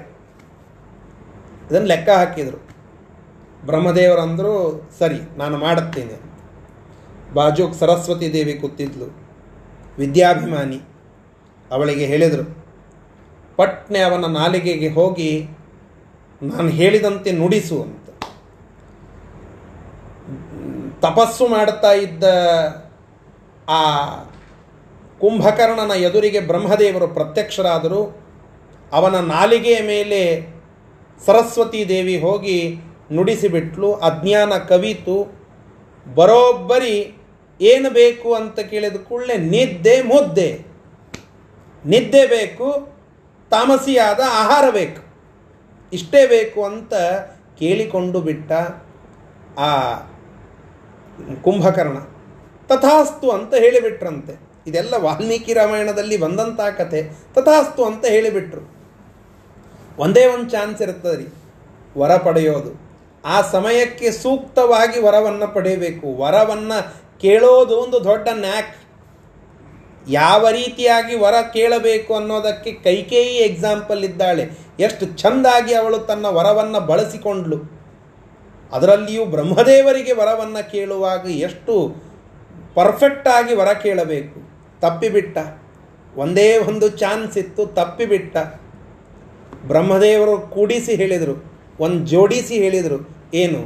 [1.72, 2.70] ಇದನ್ನು ಲೆಕ್ಕ ಹಾಕಿದರು.
[3.66, 6.14] ಬ್ರಹ್ಮದೇವರಂದರು, ಸರಿ, ನಾನು ಮಾಡುತ್ತೇನೆ.
[7.34, 9.28] ಬಾಜುಕ್ ಸರಸ್ವತಿ ದೇವಿ ಕೂತಿದ್ಲು.
[9.98, 10.82] ವಿದ್ಯಾಭಿಮಾನಿ.
[11.72, 12.67] ಅವಳಿಗೆ ಹೇಳಿದರು
[13.58, 15.48] ಪಟ್ನೆ ಅವನ ನಾಲಿಗೆಗೆ ಹೋಗಿ,
[16.42, 18.10] ನಾನು ಹೇಳಿದಂತೆ ನುಡಿಸು ಅಂತ.
[21.06, 22.24] ತಪಸ್ಸು ಮಾಡುತ್ತಾ ಇದ್ದ
[23.70, 24.08] ಆ
[25.20, 28.22] ಕುಂಭಕರ್ಣನ ಎದುರಿಗೆ ಬ್ರಹ್ಮದೇವರು ಪ್ರತ್ಯಕ್ಷರಾದರು.
[28.92, 30.48] ಅವನ ನಾಲಿಗೆಯ ಮೇಲೆ
[31.26, 32.78] ಸರಸ್ವತಿ ದೇವಿ ಹೋಗಿ
[33.14, 33.94] ನುಡಿಸಿಬಿಟ್ಲು.
[33.94, 35.48] ಅಜ್ಞಾನ ಕವಿತು,
[36.16, 37.18] ಬರೋಬ್ಬರಿ,
[37.62, 38.34] ಏನು ಬೇಕು?
[38.34, 40.66] ಅಂತ ಕೇಳಿದ ಕೂಡಲೇ, ನಿದ್ದೆ, ಮುದ್ದೆ.
[41.86, 42.97] ನಿದ್ದೆ ಬೇಕು
[43.50, 45.08] ತಾಮಸಿಯಾದ ಆಹಾರ ಬೇಕು.
[45.94, 46.94] ಇಷ್ಟೇ ಬೇಕು ಅಂತ
[47.60, 48.52] ಕೇಳಿಕೊಂಡು ಬಿಟ್ಟ
[49.60, 49.94] ಆ
[51.42, 51.98] ಕುಂಭಕರ್ಣ.
[52.68, 54.40] ತಥಾಸ್ತು ಅಂತ ಹೇಳಿಬಿಟ್ರಂತೆ.
[54.68, 57.04] ಇದೆಲ್ಲ ವಾಲ್ಮೀಕಿ ರಾಮಾಯಣದಲ್ಲಿ ಬಂದಂಥ ಕಥೆ.
[57.34, 58.78] ತಥಾಸ್ತು ಅಂತ ಹೇಳಿಬಿಟ್ರು.
[59.98, 61.28] ಒಂದೇ ಒಂದು ಚಾನ್ಸ್ ಇರ್ತದೆ ರೀ.
[61.98, 62.88] ವರ ಪಡೆಯೋದು.
[63.26, 66.18] ಆ ಸಮಯಕ್ಕೆ ಸೂಕ್ತವಾಗಿ ವರವನ್ನು ಪಡೆಯಬೇಕು.
[66.18, 68.78] ವರವನ್ನು ಕೇಳೋದು ಒಂದು ದೊಡ್ಡ ನ್ಯಾಕ್.
[70.08, 74.50] ಯಾವ ರೀತಿಯಾಗಿ ವರ ಕೇಳಬೇಕು ಅನ್ನೋದಕ್ಕೆ ಕೈಕೇಯಿ ಎಕ್ಸಾಂಪಲ್ ಇದ್ದಾಳೆ.
[74.80, 77.58] ಎಷ್ಟು ಚೆಂದಾಗಿ ಅವಳು ತನ್ನ ವರವನ್ನು ಬಳಸಿಕೊಂಡ್ಳು.
[78.72, 81.96] ಅದರಲ್ಲಿಯೂ ಬ್ರಹ್ಮದೇವರಿಗೆ ವರವನ್ನು ಕೇಳುವಾಗ ಎಷ್ಟು
[82.74, 84.40] ಪರ್ಫೆಕ್ಟಾಗಿ ವರ ಕೇಳಬೇಕು.
[84.82, 85.38] ತಪ್ಪಿಬಿಟ್ಟ.
[86.16, 88.38] ಒಂದೇ ಒಂದು ಚಾನ್ಸ್ ಇತ್ತು, ತಪ್ಪಿಬಿಟ್ಟ.
[89.68, 91.36] ಬ್ರಹ್ಮದೇವರು ಕೂಡಿಸಿ ಹೇಳಿದರು,
[91.80, 93.62] ಒಂದು ಜೋಡಿಸಿ ಹೇಳಿದರು, ಏನು?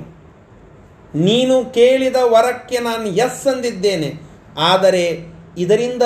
[1.16, 4.14] ನೀನು ಕೇಳಿದ ವರಕ್ಕೆ ನಾನು ಎಸ್ ಅಂದಿದ್ದೇನೆ.
[4.58, 6.04] ಆದರೆ ಇದರಿಂದ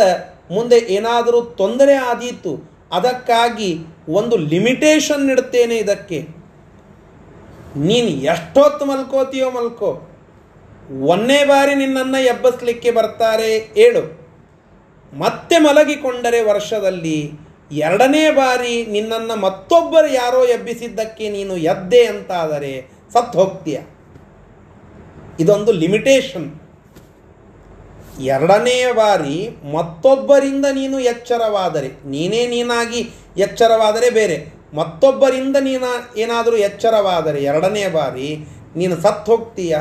[0.52, 2.52] ಮುಂದೆ ಏನಾದರೂ ತೊಂದರೆ ಆದೀತು,
[2.92, 3.70] ಅದಕ್ಕಾಗಿ
[4.10, 6.20] ಒಂದು ಲಿಮಿಟೇಷನ್ ನೀಡುತ್ತೇನೆ ಇದಕ್ಕೆ.
[7.88, 9.92] ನೀನು ಎಷ್ಟೊತ್ತು ಮಲ್ಕೋತೀಯೋ ಮಲ್ಕೋ.
[11.02, 14.04] ಒಂದೇ ಬಾರಿ ನಿನ್ನನ್ನು ಎಬ್ಬಸ್ಲಿಕ್ಕೆ ಬರ್ತಾರೆ ಏಳು.
[15.14, 17.18] ಮತ್ತೆ ಮಲಗಿಕೊಂಡರೆ ವರ್ಷದಲ್ಲಿ
[17.72, 22.74] ಎರಡನೇ ಬಾರಿ ನಿನ್ನನ್ನು ಮತ್ತೊಬ್ಬರು ಯಾರೋ ಎಬ್ಬಿಸಿದ್ದಕ್ಕೆ ನೀನು ಎದ್ದೆ ಅಂತಾದರೆ
[23.14, 23.78] ಸತ್ತು ಹೋಗ್ತೀಯ.
[25.40, 26.48] ಇದೊಂದು ಲಿಮಿಟೇಷನ್
[28.20, 34.54] ಎರಡನೇ ಬಾರಿ ಮತ್ತೊಬ್ಬರಿಂದ ನೀನು ಎಚ್ಚರವಾದರೆ, ನೀನೇ ನೀನಾಗಿ ಎಚ್ಚರವಾದರೆ ಬೇರೆ.
[34.74, 38.46] ಮತ್ತೊಬ್ಬರಿಂದ ನೀನು ಏನಾದರೂ ಎಚ್ಚರವಾದರೆ ಎರಡನೇ ಬಾರಿ
[38.76, 39.78] ನೀನು ಸತ್ತು ಹೋಗ್ತೀಯ.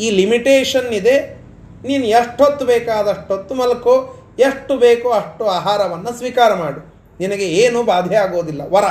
[0.00, 1.40] ಈ ಲಿಮಿಟೇಷನ್ ಇದೆ.
[1.86, 6.80] ನೀನು ಎಷ್ಟೊತ್ತು ಬೇಕಾದಷ್ಟೊತ್ತು ಮಲ್ಕೋ, ಎಷ್ಟು ಬೇಕೋ ಅಷ್ಟು ಆಹಾರವನ್ನು ಸ್ವೀಕಾರ ಮಾಡು.
[7.20, 8.60] ನಿನಗೆ ಏನು ಬಾಧೆ ಆಗೋದಿಲ್ಲ.
[8.68, 8.84] ವರ.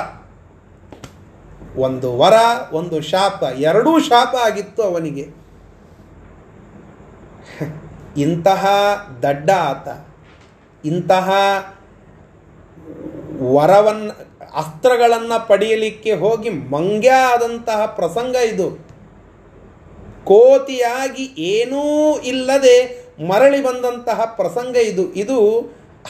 [1.79, 2.33] ಒಂದು ವರ,
[2.71, 5.39] ಒಂದು ಶಾಪ, ಎರಡೂ ಶಾಪ ಆಗಿತ್ತು ಅವನಿಗೆ.
[8.21, 8.65] ಇಂತಹ
[9.23, 9.87] ದಡ್ಡ ಆತ,
[10.85, 11.29] ಇಂತಹ
[13.55, 14.13] ವರವನ್ನು,
[14.55, 18.67] ಅಸ್ತ್ರಗಳನ್ನು ಪಡೆಯಲಿಕ್ಕೆ ಹೋಗಿ ಮಂಗ್ಯ ಆದಂತಹ ಪ್ರಸಂಗ ಇದು.
[20.25, 21.81] ಕೋತಿಯಾಗಿ ಏನೂ
[22.19, 22.77] ಇಲ್ಲದೆ
[23.27, 25.13] ಮರಳಿ ಬಂದಂತಹ ಪ್ರಸಂಗ ಇದು.
[25.13, 25.39] ಇದು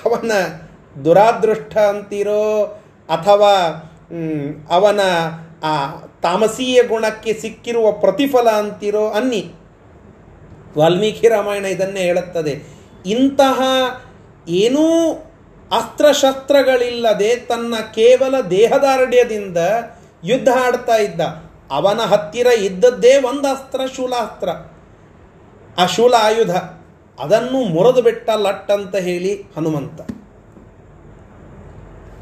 [0.06, 0.32] ಅವನ
[1.06, 2.66] ದುರಾದೃಷ್ಟ ಅಂತಿರೋ
[3.10, 3.54] ಅಥವಾ
[4.70, 5.00] ಅವನ
[5.64, 5.74] ಆ
[6.22, 9.42] ತಾಮಸೀಯ ಗುಣಕ್ಕೆ ಸಿಕ್ಕಿರುವ ಪ್ರತಿಫಲ ಅಂತಿರೋ ಅನ್ನಿ.
[10.78, 12.64] ವಾಲ್ಮೀಕಿ ರಾಮಾಯಣ ಇದನ್ನೇ ಹೇಳುತ್ತದೆ.
[13.06, 13.62] ಇಂತಹ
[14.50, 15.12] ಏನೂ
[15.72, 19.58] ಅಸ್ತ್ರಶಸ್ತ್ರಗಳಿಲ್ಲದೆ ತನ್ನ ಕೇವಲ ದೇಹದಾರ್ಢ್ಯದಿಂದ
[20.24, 21.22] ಯುದ್ಧ ಆಡ್ತಾ ಇದ್ದ.
[21.72, 24.50] ಅವನ ಹತ್ತಿರ ಇದ್ದದ್ದೇ ಒಂದು ಅಸ್ತ್ರ, ಶೂಲಾಸ್ತ್ರ.
[25.78, 26.56] ಆ ಶೂಲ ಆಯುಧ.
[27.20, 30.02] ಅದನ್ನು ಮುರಿದು ಬಿಟ್ಟ ಲಟ್ ಅಂತ ಹೇಳಿ ಹನುಮಂತ.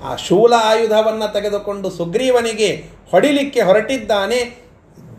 [0.04, 4.67] ಆ ಶೂಲ ಆಯುಧವನ್ನು ತೆಗೆದುಕೊಂಡು ಸುಗ್ರೀವನಿಗೆ ಹೊಡಿಲಿಕ್ಕೆ ಹೊರಟಿದ್ದಾನೆ.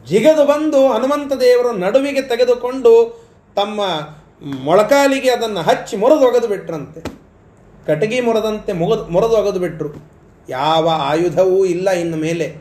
[0.09, 3.23] ಜಿಗದು ಬಂದು ಹನುಮಂತ ದೇವರ ನಡುವಿಗೆ ತೆಗೆದುಕೊಂಡು
[3.57, 3.81] ತಮ್ಮ
[4.43, 7.01] ಮೊಳಕಾಲಿಗೆ ಅದನ್ನು ಹಚ್ಚಿ ಮುರಿದು ಒಗೆದು ಬಿಟ್ರಂತೆ.
[7.87, 9.89] ಕಟಗಿ ಮುರದಂತೆ ಮುಗದು ಮುರಿದು ಒಗೆದು ಬಿಟ್ರು.
[10.49, 12.57] ಯಾವ ಆಯುಧವೂ ಇಲ್ಲ ಇನ್ನು ಮೇಲೆ.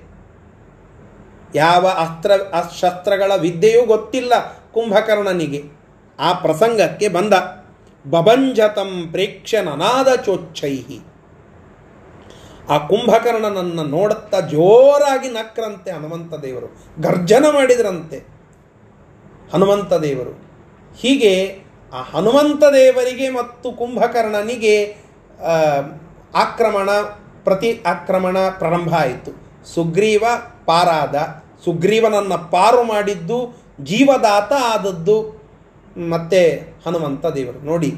[1.55, 4.33] ಯಾವ ಅಸ್ತ್ರ ಅಸ್- ಶಸ್ತ್ರಗಳ ವಿದ್ಯೆಯೂ ಗೊತ್ತಿಲ್ಲ
[4.73, 5.63] ಕುಂಭಕರ್ಣನಿಗೆ.
[6.19, 7.33] ಆ ಪ್ರಸಂಗಕ್ಕೆ ಬಂದ.
[8.09, 10.99] ಬಭಂಜತಂ ಪ್ರೇಕ್ಷ ನನಾದ ಚೋಚ್ಚೈಹಿ.
[12.69, 16.67] ಆ ಕುಂಭಕರ್ಣನನ್ನು ನೋಡುತ್ತಾ ಜೋರಾಗಿ ನಕ್ರಂತೆ ಹನುಮಂತ ದೇವರು.
[17.01, 18.17] ಗರ್ಜನ ಮಾಡಿದರಂತೆ
[19.53, 20.33] ಹನುಮಂತ ದೇವರು.
[20.95, 21.33] ಹೀಗೆ
[21.93, 24.97] ಆ ಹನುಮಂತ ದೇವರಿಗೆ ಮತ್ತು ಕುಂಭಕರ್ಣನಿಗೆ
[26.35, 26.89] ಆಕ್ರಮಣ,
[27.43, 29.31] ಪ್ರತಿ ಆಕ್ರಮಣ ಪ್ರಾರಂಭ ಆಯಿತು.
[29.73, 30.23] ಸುಗ್ರೀವ
[30.65, 31.15] ಪಾರಾದ,
[31.65, 33.39] ಸುಗ್ರೀವನನ್ನು ಪಾರು ಮಾಡಿದ್ದು,
[33.83, 35.17] ಜೀವದಾತ ಆದದ್ದು
[36.09, 36.41] ಮತ್ತೆ
[36.85, 37.59] ಹನುಮಂತ ದೇವರು.
[37.59, 37.91] ನೋಡಿ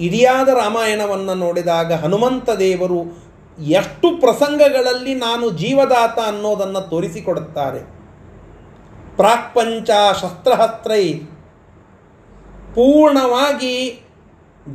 [0.00, 3.25] ಇಡಿಯಾದ ರಾಮಾಯಣವನ್ನು ನೋಡಿದಾಗ ಹನುಮಂತ ದೇವರು
[3.62, 7.78] ಎಷ್ಟು ಪ್ರಸಂಗಗಳಲ್ಲಿ ನಾನು ಜೀವದಾತ ಅನ್ನೋದನ್ನು ತೋರಿಸಿಕೊಡುತ್ತಾರೆ.
[9.16, 9.90] ಪ್ರಾಕ್ಪಂಚ
[10.20, 11.14] ಶಸ್ತ್ರಹಸ್ತ್ರೈ.
[12.74, 14.04] ಪೂರ್ಣವಾಗಿ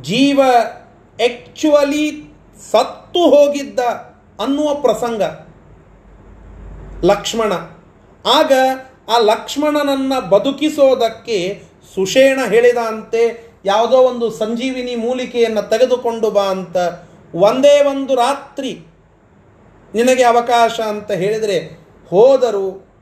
[0.02, 0.40] ಜೀವ
[1.24, 2.34] ಆಕ್ಚುಯಲಿ
[2.72, 3.78] ಸತ್ತು ಹೋಗಿದ್ದ
[4.40, 5.22] ಅನ್ನುವ ಪ್ರಸಂಗ.
[7.04, 7.52] ಲಕ್ಷ್ಮಣ.
[8.34, 8.52] ಆಗ
[9.14, 11.62] ಆ ಲಕ್ಷ್ಮಣನನ್ನು ಬದುಕಿಸೋದಕ್ಕೆ
[11.94, 16.76] ಸುಷೇಣ ಹೇಳಿದಂತೆ ಯಾವುದೋ ಒಂದು ಸಂಜೀವಿನಿ ಮೂಲಿಕೆಯನ್ನು ತೆಗೆದುಕೊಂಡು ಬಾ ಅಂತ
[17.34, 18.86] ಒಂದೇ ಒಂದು ರಾತ್ರಿ
[19.94, 21.58] ನಿನಗೆ ಅವಕಾಶ ಅಂತ ಹೇಳಿದರೆ
[22.08, 22.92] ಹೋದರು.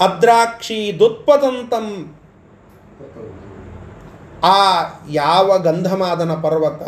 [0.00, 2.16] ಅದ್ರಾಕ್ಷಿ ದುತ್ಪತಂತಂ
[4.44, 6.82] ಆ ಯಾವ ಗಂಧಮಾದನ ಪರ್ವತ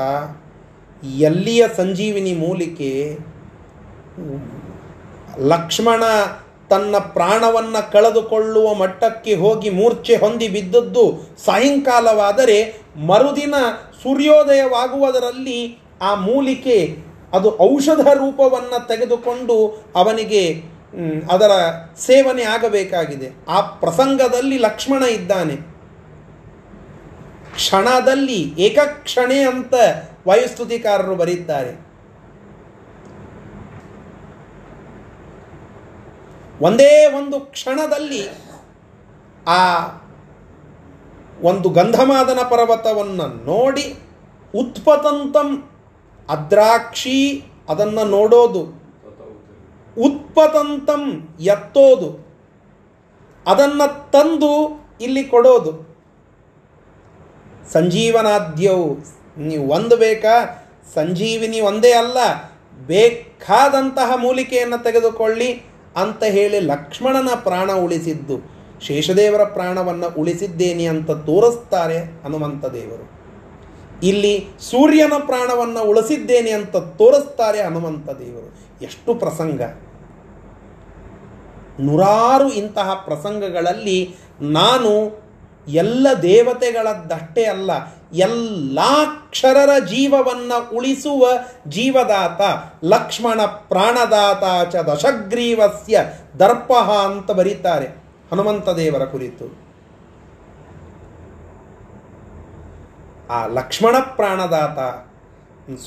[1.05, 3.18] ಎಲ್ಲಿಯ ಸಂಜೀವಿನಿ ಮೂಲಿಕೆ?
[5.39, 6.03] ಲಕ್ಷ್ಮಣ
[6.70, 13.55] ತನ್ನ ಪ್ರಾಣವನ್ನು ಕಳೆದುಕೊಳ್ಳುವ ಮಟ್ಟಕ್ಕೆ ಹೋಗಿ ಮೂರ್ಛೆ ಹೊಂದಿ ಬಿದ್ದದ್ದು ಸಾಯಂಕಾಲವಾದರೆ ಮರುದಿನ
[14.05, 16.96] ಸೂರ್ಯೋದಯವಾಗುವುದರಲ್ಲಿ ಆ ಮೂಲಿಕೆ,
[17.32, 20.62] ಅದು ಔಷಧ ರೂಪವನ್ನು ತೆಗೆದುಕೊಂಡು ಅವನಿಗೆ
[21.30, 21.50] ಅದರ
[21.98, 23.30] ಸೇವನೆ ಆಗಬೇಕಾಗಿದೆ.
[23.48, 25.57] ಆ ಪ್ರಸಂಗದಲ್ಲಿ ಲಕ್ಷ್ಮಣ ಇದ್ದಾನೆ.
[27.55, 29.74] ಕ್ಷಣದಲ್ಲಿ, ಏಕಕ್ಷಣೆ ಅಂತ
[30.28, 31.72] ವಾಯುಸ್ತುತಿಕಾರರು ಬರೀತಾರೆ.
[36.61, 38.28] ಒಂದೇ ಒಂದು ಕ್ಷಣದಲ್ಲಿ
[39.46, 39.61] ಆ
[41.45, 43.84] ಒಂದು ಗಂಧಮಾದನ ಪರ್ವತವನ್ನು ನೋಡಿ
[44.55, 45.49] ಉತ್ಪತಂತಂ
[46.28, 48.62] ಅದ್ರಾಕ್ಷಿ ಅದನ್ನು ನೋಡೋದು.
[50.03, 51.03] ಉತ್ಪತಂತಂ
[51.40, 52.09] ಎತ್ತೋದು.
[53.47, 54.53] ಅದನ್ನು ತಂದು
[55.01, 55.72] ಇಲ್ಲಿ ಕೊಡೋದು.
[57.72, 58.88] ಸಂಜೀವನಾದ್ಯವು
[59.38, 60.34] ನೀವು ಒಂದು ಬೇಕಾ?
[60.95, 62.18] ಸಂಜೀವಿನಿ ಒಂದೇ ಅಲ್ಲ,
[62.86, 65.51] ಬೇಕಾದಂತಹ ಮೂಲಿಕೆಯನ್ನು ತೆಗೆದುಕೊಳ್ಳಿ
[65.97, 68.53] ಅಂತ ಹೇಳಿ ಲಕ್ಷ್ಮಣನ ಪ್ರಾಣ ಉಳಿಸಿದ್ದು.
[68.87, 73.14] ಶೇಷದೇವರ ಪ್ರಾಣವನ್ನು ಉಳಿಸಿದ್ದೇನೆ ಅಂತ ತೋರಿಸ್ತಾರೆ ಹನುಮಂತ ದೇವರು.
[74.03, 78.78] ಇಲ್ಲಿ ಸೂರ್ಯನ ಪ್ರಾಣವನ್ನು ಉಳಿಸಿದ್ದೇನೆ ಅಂತ ತೋರಿಸ್ತಾರೆ ಹನುಮಂತ ದೇವರು.
[78.85, 79.62] ಎಷ್ಟು ಪ್ರಸಂಗ.
[81.80, 85.24] ನೂರಾರು ಇಂತಹ ಪ್ರಸಂಗಗಳಲ್ಲಿ ನಾನು
[85.68, 87.70] ಎಲ್ಲ ದೇವತೆಗಳದ್ದಷ್ಟೇ ಅಲ್ಲ
[88.12, 91.28] ಎಲ್ಲಾಕ್ಷರರ ಜೀವವನ್ನು ಉಳಿಸುವ
[91.68, 92.41] ಜೀವದಾತ,
[92.85, 96.05] ಲಕ್ಷ್ಮಣ ಪ್ರಾಣದಾತ ಚ ದಶಗ್ರೀವಸ್ಯ
[96.39, 98.03] ದರ್ಪಹ ಅಂತ ಬರೀತಾರೆ.
[98.35, 99.47] ಹನುಮಂತ ದೇವರ ಕುರಿತು.
[103.30, 104.78] ಆ ಲಕ್ಷ್ಮಣ ಪ್ರಾಣದಾತ,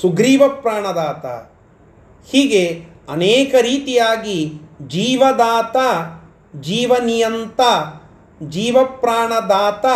[0.00, 1.26] ಸುಗ್ರೀವ ಪ್ರಾಣದಾತ,
[2.30, 5.76] ಹೀಗೆ ಅನೇಕ ರೀತಿಯಾಗಿ ಜೀವದಾತ,
[6.60, 7.60] ಜೀವನಿಯಂತ,
[8.48, 9.86] ಜೀವಪ್ರಾಣದಾತ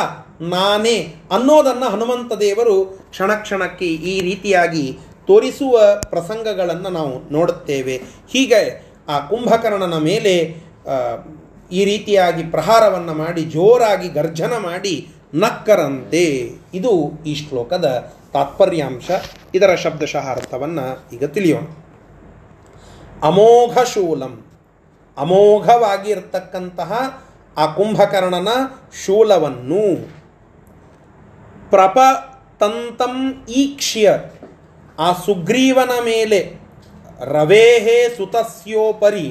[0.42, 5.80] ನಾನೇ ಅನ್ನೋದನ್ನು ಹನುಮಂತ ದೇವರು ಕ್ಷಣ ಕ್ಷಣಕ್ಕೆ ಈ ರೀತಿಯಾಗಿ ತೋರಿಸುವ
[6.10, 7.96] ಪ್ರಸಂಗಗಳನ್ನು ನಾವು ನೋಡುತ್ತೇವೆ.
[8.32, 10.62] ಹೀಗೆ ಆ ಕುಂಭಕರ್ಣನ ಮೇಲೆ
[11.72, 14.94] ಈ ರೀತಿಯಾಗಿ ಪ್ರಹಾರವನ್ನು ಮಾಡಿ, ಜೋರಾಗಿ ಗರ್ಜನ ಮಾಡಿ
[15.34, 16.24] ನಕ್ಕರಂತೆ.
[16.74, 16.92] ಇದು
[17.26, 17.86] ಈ ಶ್ಲೋಕದ
[18.32, 19.10] ತಾತ್ಪರ್ಯಾಂಶ.
[19.54, 21.66] ಇದರ ಶಬ್ದಶಃ ಅರ್ಥವನ್ನು ಈಗ ತಿಳಿಯೋಣ.
[23.22, 24.34] ಅಮೋಘ ಶೂಲಂ
[25.16, 26.92] ಅಮೋಘವಾಗಿರ್ತಕ್ಕಂತಹ
[27.56, 28.48] ಆ ಕುಂಭಕರ್ಣನ
[29.04, 29.82] ಶೂಲವನ್ನು
[31.70, 34.14] ಪ್ರಪತಂತಂ ಈಕ್ಷ್ಯ.
[34.98, 36.40] ಆ ಸುಗ್ರೀವನ ಮೇಲೆ
[37.34, 39.28] ರವೇಹೇ ಸುತಸ್ಯೋಪರಿ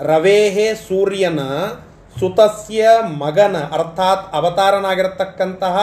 [0.00, 1.40] ರವೇಹೇ ಸೂರ್ಯನ
[2.20, 2.88] ಸುತಸ್ಯ
[3.18, 5.76] ಮಗನ, ಅರ್ಥಾತ್ ಅವತಾರನಾಗಿರತಕ್ಕಂತಹ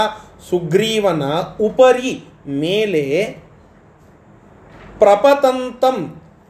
[0.49, 1.23] ಸುಗ್ರೀವನ
[1.61, 2.13] ಉಪರಿ
[2.47, 3.03] ಮೇಲೆ
[4.99, 5.97] ಪ್ರಪತಂತಂ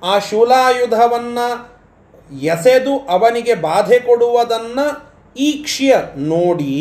[0.03, 1.47] ಆ ಶೂಲಾಯುಧವನ್ನು
[2.41, 4.87] ಎಸೆದು ಅವನಿಗೆ ಬಾಧೆ ಕೊಡುವುದನ್ನು
[5.37, 6.73] ಈಕ್ಷ್ಯ ನೋಡಿ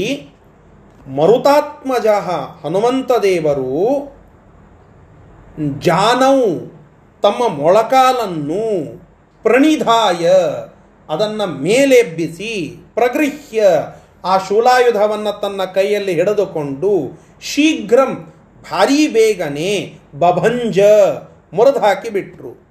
[1.06, 3.76] ಮರುತಾತ್ಮಜ ಹನುಮಂತದೇವರು
[5.78, 6.38] ಜಾನೌ
[7.22, 8.64] ತಮ್ಮ ಮೊಳಕಾಲನ್ನು
[9.42, 10.30] ಪ್ರಣಿಧಾಯ.
[11.12, 13.62] ಅದನ್ನು ಮೇಲೆಬ್ಬಿಸಿ ಪ್ರಗೃಹ್ಯ
[14.24, 18.32] ಆ ಶೂಲಾಯುಧವನ್ನು ತನ್ನ ಕೈಯಲ್ಲಿ ಹಿಡಿದುಕೊಂಡು ಶೀಘ್ರಂ
[18.70, 20.78] ಭಾರೀ ಬೇಗನೆ ಬಭಂಜ
[21.52, 22.62] ಮುರಿದು ಬಿಟ್ರು.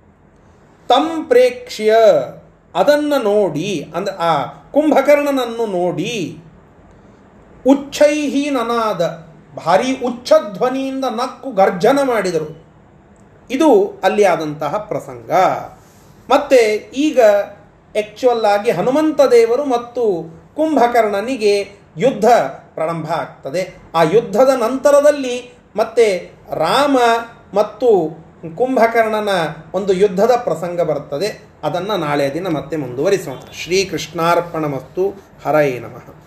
[0.88, 1.96] ತಂ ಪ್ರೇಕ್ಷ್ಯ
[2.76, 6.40] ಅದನ್ನು ನೋಡಿ ಅಂದ್ರೆ ಆ ಕುಂಭಕರ್ಣನನ್ನು ನೋಡಿ
[7.68, 12.66] ಉಚ್ಚೈಹಿ ನನಾದ ಭಾರಿ ಉಚ್ಚಧ್ವನಿಯಿಂದ ನಕ್ಕು ಗರ್ಜನ ಮಾಡಿದರು.
[13.52, 15.32] ಇದು ಅಲ್ಲಿ ಆದಂತಹ ಪ್ರಸಂಗ.
[16.30, 17.20] ಮತ್ತೆ ಈಗ
[17.98, 22.26] ಆಕ್ಚುಯಲ್ ಆಗಿ ಹನುಮಂತ ದೇವರು ಮತ್ತು ಕುಂಭಕರ್ಣನಿಗೆ ಯುದ್ಧ
[22.74, 23.76] ಪ್ರಾರಂಭ ಆಗ್ತದೆ.
[23.96, 26.98] ಆ ಯುದ್ಧದ ನಂತರದಲ್ಲಿ ಮತ್ತೆ ರಾಮ
[27.54, 28.10] ಮತ್ತು
[28.56, 29.30] ಕುಂಭಕರ್ಣನ
[29.74, 31.44] ಒಂದು ಯುದ್ಧದ ಪ್ರಸಂಗ ಬರ್ತದೆ.
[31.64, 33.38] ಅದನ್ನು ನಾಳೆ ದಿನ ಮತ್ತೆ ಮುಂದುವರಿಸೋಣ.
[33.64, 35.14] ಶ್ರೀಕೃಷ್ಣಾರ್ಪಣ ಮಸ್ತು
[35.46, 36.21] ಹರಯೇ ನಮಃ.